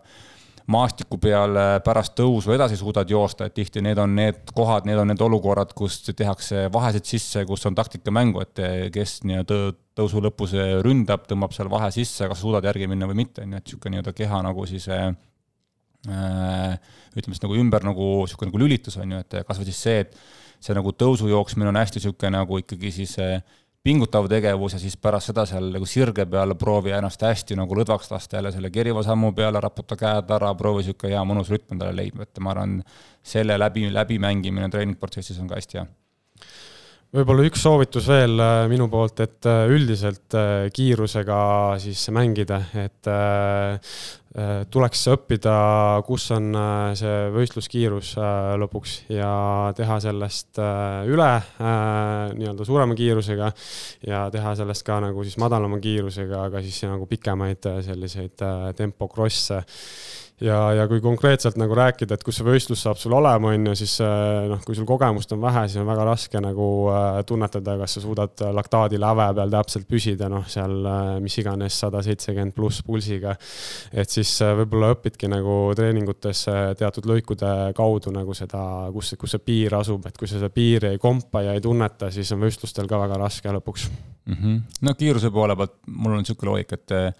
[0.70, 5.10] maastiku peal pärast tõusu edasi suudad joosta, et tihti need on need kohad, need on
[5.10, 8.62] need olukorrad, kus tehakse vahesid sisse, kus on taktikamängu, et
[8.94, 9.58] kes nii-öelda
[9.98, 10.54] tõusu lõpus
[10.86, 14.14] ründab, tõmbab seal vahe sisse, kas suudad järgi minna või mitte, ju, et niisugune nii-öelda
[14.16, 15.10] keha nagu siis äh,
[17.16, 20.06] ütleme siis nagu ümber nagu niisugune nagu lülitus, on ju, et kas või siis see,
[20.06, 20.16] et
[20.62, 23.42] see nagu tõusu jooksmine on hästi niisugune nagu ikkagi siis äh,
[23.82, 28.12] pingutav tegevus ja siis pärast seda seal nagu sirge peal proovi ennast hästi nagu lõdvaks
[28.12, 31.96] lasta jälle selle keriva sammu peale, raputa käed ära, proovi niisugune hea mõnus rütm endale
[31.98, 32.78] leidma, et ma arvan,
[33.22, 35.88] selle läbi, läbimängimine treeningprotsessis on ka hästi hea.
[37.12, 41.40] Võib-olla üks soovitus veel äh, minu poolt, et äh, üldiselt äh, kiirusega
[41.82, 43.10] siis mängida, et
[44.72, 45.54] tuleks õppida,
[46.06, 46.54] kus on
[46.96, 48.14] see võistluskiirus
[48.62, 49.32] lõpuks ja
[49.76, 50.60] teha sellest
[51.12, 51.28] üle
[52.38, 53.50] nii-öelda suurema kiirusega
[54.08, 58.46] ja teha sellest ka nagu siis madalama kiirusega, aga siis nagu pikemaid selliseid
[58.78, 59.60] tempokrosse
[60.40, 63.74] ja, ja kui konkreetselt nagu rääkida, et kus see võistlus saab sul olema, on ju,
[63.78, 67.76] siis äh, noh, kui sul kogemust on vähe, siis on väga raske nagu äh, tunnetada,
[67.80, 72.54] kas sa suudad laktaadi läve peal täpselt püsida, noh, seal äh, mis iganes sada seitsekümmend
[72.56, 73.34] pluss pulsiga.
[73.92, 74.30] et siis
[74.62, 76.44] võib-olla õpidki nagu treeningutes
[76.78, 78.62] teatud lõikude kaudu nagu seda,
[78.94, 82.10] kus, kus see piir asub, et kui sa seda piiri ei kompa ja ei tunneta,
[82.14, 84.34] siis on võistlustel ka väga raske lõpuks mm.
[84.34, 84.58] -hmm.
[84.82, 87.14] no kiiruse poole pealt mul on niisugune loogika, et,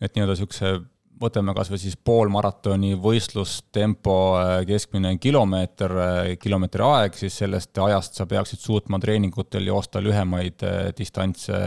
[0.00, 0.74] et nii-öelda niisuguse
[1.20, 8.18] võtame kas või siis poolmaratoni võistlustempo äh, keskmine kilomeeter, äh, kilomeetri aeg, siis sellest ajast
[8.18, 11.60] sa peaksid suutma treeningutel joosta lühemaid äh, distantse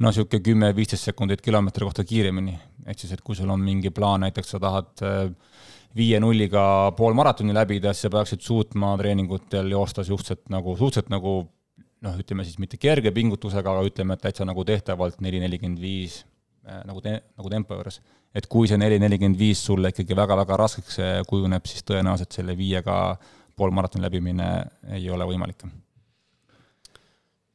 [0.00, 2.56] no niisugune kümme-viisteist sekundit kilomeetri kohta kiiremini.
[2.86, 5.02] ehk siis, et kui sul on mingi plaan, näiteks sa tahad
[5.96, 6.62] viie nulliga
[6.96, 11.34] poolmaratoni läbida, siis sa peaksid suutma treeningutel joosta suhteliselt nagu, suhteliselt nagu
[12.00, 16.22] noh, ütleme siis mitte kerge pingutusega, aga ütleme, et täitsa nagu tehtavalt neli, nelikümmend viis
[16.86, 18.00] nagu te-, nagu tempo juures
[18.34, 22.96] et kui see neli nelikümmend viis sulle ikkagi väga-väga raskeks kujuneb, siis tõenäoliselt selle viiega
[23.60, 24.48] poolmaratoni läbimine
[24.96, 25.66] ei ole võimalik.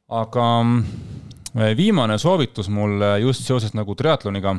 [0.06, 4.54] aga äh, viimane soovitus mul just seoses nagu triatloniga,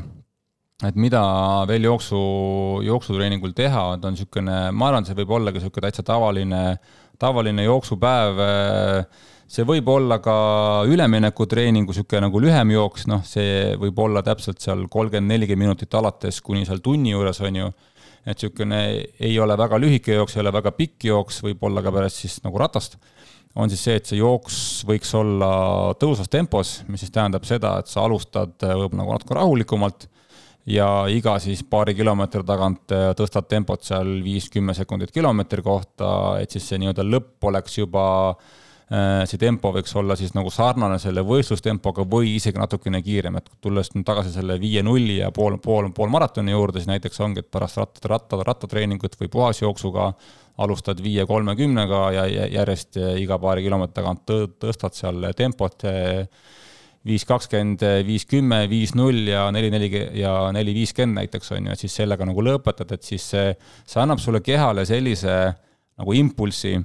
[0.83, 1.21] et mida
[1.69, 2.19] veel jooksu,
[2.83, 6.63] jooksutreeningul teha, ta on niisugune, ma arvan, see võib olla ka niisugune täitsa tavaline,
[7.21, 10.35] tavaline jooksupäev äh, see võib olla ka
[10.91, 16.41] üleminekutreeningu niisugune nagu lühem jooks, noh, see võib olla täpselt seal kolmkümmend, nelikümmend minutit alates
[16.43, 17.69] kuni seal tunni juures, on ju,
[18.25, 18.81] et niisugune
[19.23, 22.41] ei ole väga lühike jooks, ei ole väga pikk jooks, võib olla ka pärast siis
[22.43, 22.99] nagu ratast,
[23.57, 25.49] on siis see, et see jooks võiks olla
[25.97, 30.09] tõusvas tempos, mis siis tähendab seda, et sa alustad võib-olla nagu natuke rahulikumalt
[30.67, 36.09] ja iga siis paari kilomeetri tagant tõstad tempot seal viis-kümme sekundit kilomeetri kohta,
[36.43, 40.51] et siis see nii-öelda lõpp oleks juba äh, Äh, see tempo võiks olla siis nagu
[40.53, 45.31] sarnane selle võistlustempoga või isegi natukene kiirem, et tulles nüüd tagasi selle viie nulli ja
[45.35, 50.07] pool, pool, pool maratoni juurde, siis näiteks ongi, et pärast ratta, ratta, rattatreeningut või puhasjooksuga
[50.63, 54.33] alustad viie kolmekümnega ja järjest iga paari kilomeetri tagant
[54.63, 55.83] tõstad seal tempot
[57.07, 61.75] viis kakskümmend, viis kümme, viis null ja neli neli ja neli viiskümmend näiteks on ju,
[61.75, 63.51] et siis sellega nagu lõpetad, et siis see,
[63.87, 65.41] see annab sulle kehale sellise
[65.97, 66.77] nagu impulsi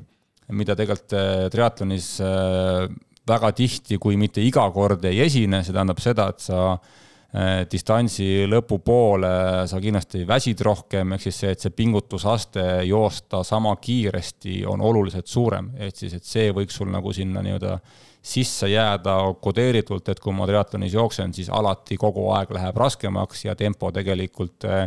[0.50, 2.88] mida tegelikult äh, triatlonis äh,
[3.28, 8.48] väga tihti, kui mitte iga kord ei esine, see tähendab seda, et sa äh, distantsi
[8.50, 9.32] lõpupoole
[9.70, 15.30] sa kindlasti väsid rohkem, ehk siis see, et see pingutusaste joosta sama kiiresti on oluliselt
[15.30, 17.78] suurem, ehk siis, et see võiks sul nagu sinna nii-öelda
[18.22, 23.56] sisse jääda kodeeritult, et kui ma triatlonis jooksen, siis alati kogu aeg läheb raskemaks ja
[23.58, 24.86] tempo tegelikult äh,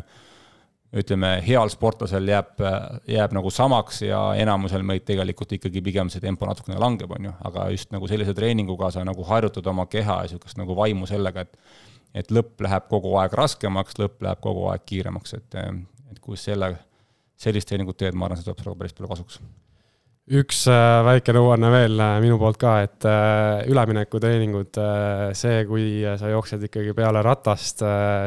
[0.95, 2.61] ütleme, heal sportlasel jääb,
[3.11, 7.33] jääb nagu samaks ja enamusel meid tegelikult ikkagi pigem see tempo natukene langeb, on ju,
[7.49, 11.43] aga just nagu sellise treeninguga sa nagu harjutad oma keha ja niisugust nagu vaimu sellega,
[11.45, 11.59] et
[12.15, 15.57] et lõpp läheb kogu aeg raskemaks, lõpp läheb kogu aeg kiiremaks, et,
[16.13, 16.71] et kui selle,
[17.35, 19.41] sellist treeningut teed, ma arvan, see tuleb sulle päris palju kasuks
[20.25, 24.79] üks äh, väike nõuanne veel äh, minu poolt ka, et äh, üleminekutreeningud,
[25.37, 27.83] see, kui sa jooksed ikkagi peale ratast,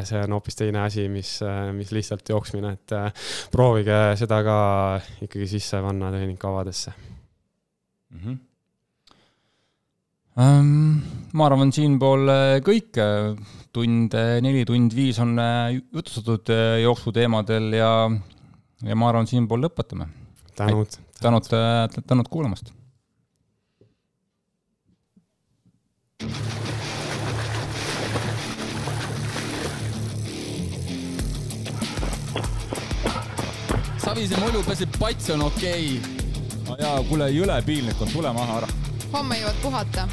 [0.06, 1.38] see on hoopis teine asi, mis,
[1.74, 2.94] mis lihtsalt jooksmine, et
[3.54, 4.58] proovige seda ka
[5.26, 8.20] ikkagi sisse panna treeningkavadesse mm.
[8.20, 8.44] -hmm.
[10.38, 11.00] Um,
[11.34, 12.30] ma arvan, siinpool
[12.62, 12.94] kõik,
[13.74, 15.34] tund neli, tund viis on
[15.74, 16.52] jutustatud
[16.84, 17.90] jooksuteemadel ja,
[18.86, 20.06] ja ma arvan, siinpool lõpetame.
[20.54, 21.48] tänud tänud,
[22.06, 22.72] tänud kuulamast.
[33.98, 36.78] Savise mulju peseb pats on okei okay..
[36.80, 38.72] jaa, kuule, jõle piinlik on, tule maha ära.
[39.12, 40.08] homme jõuad puhata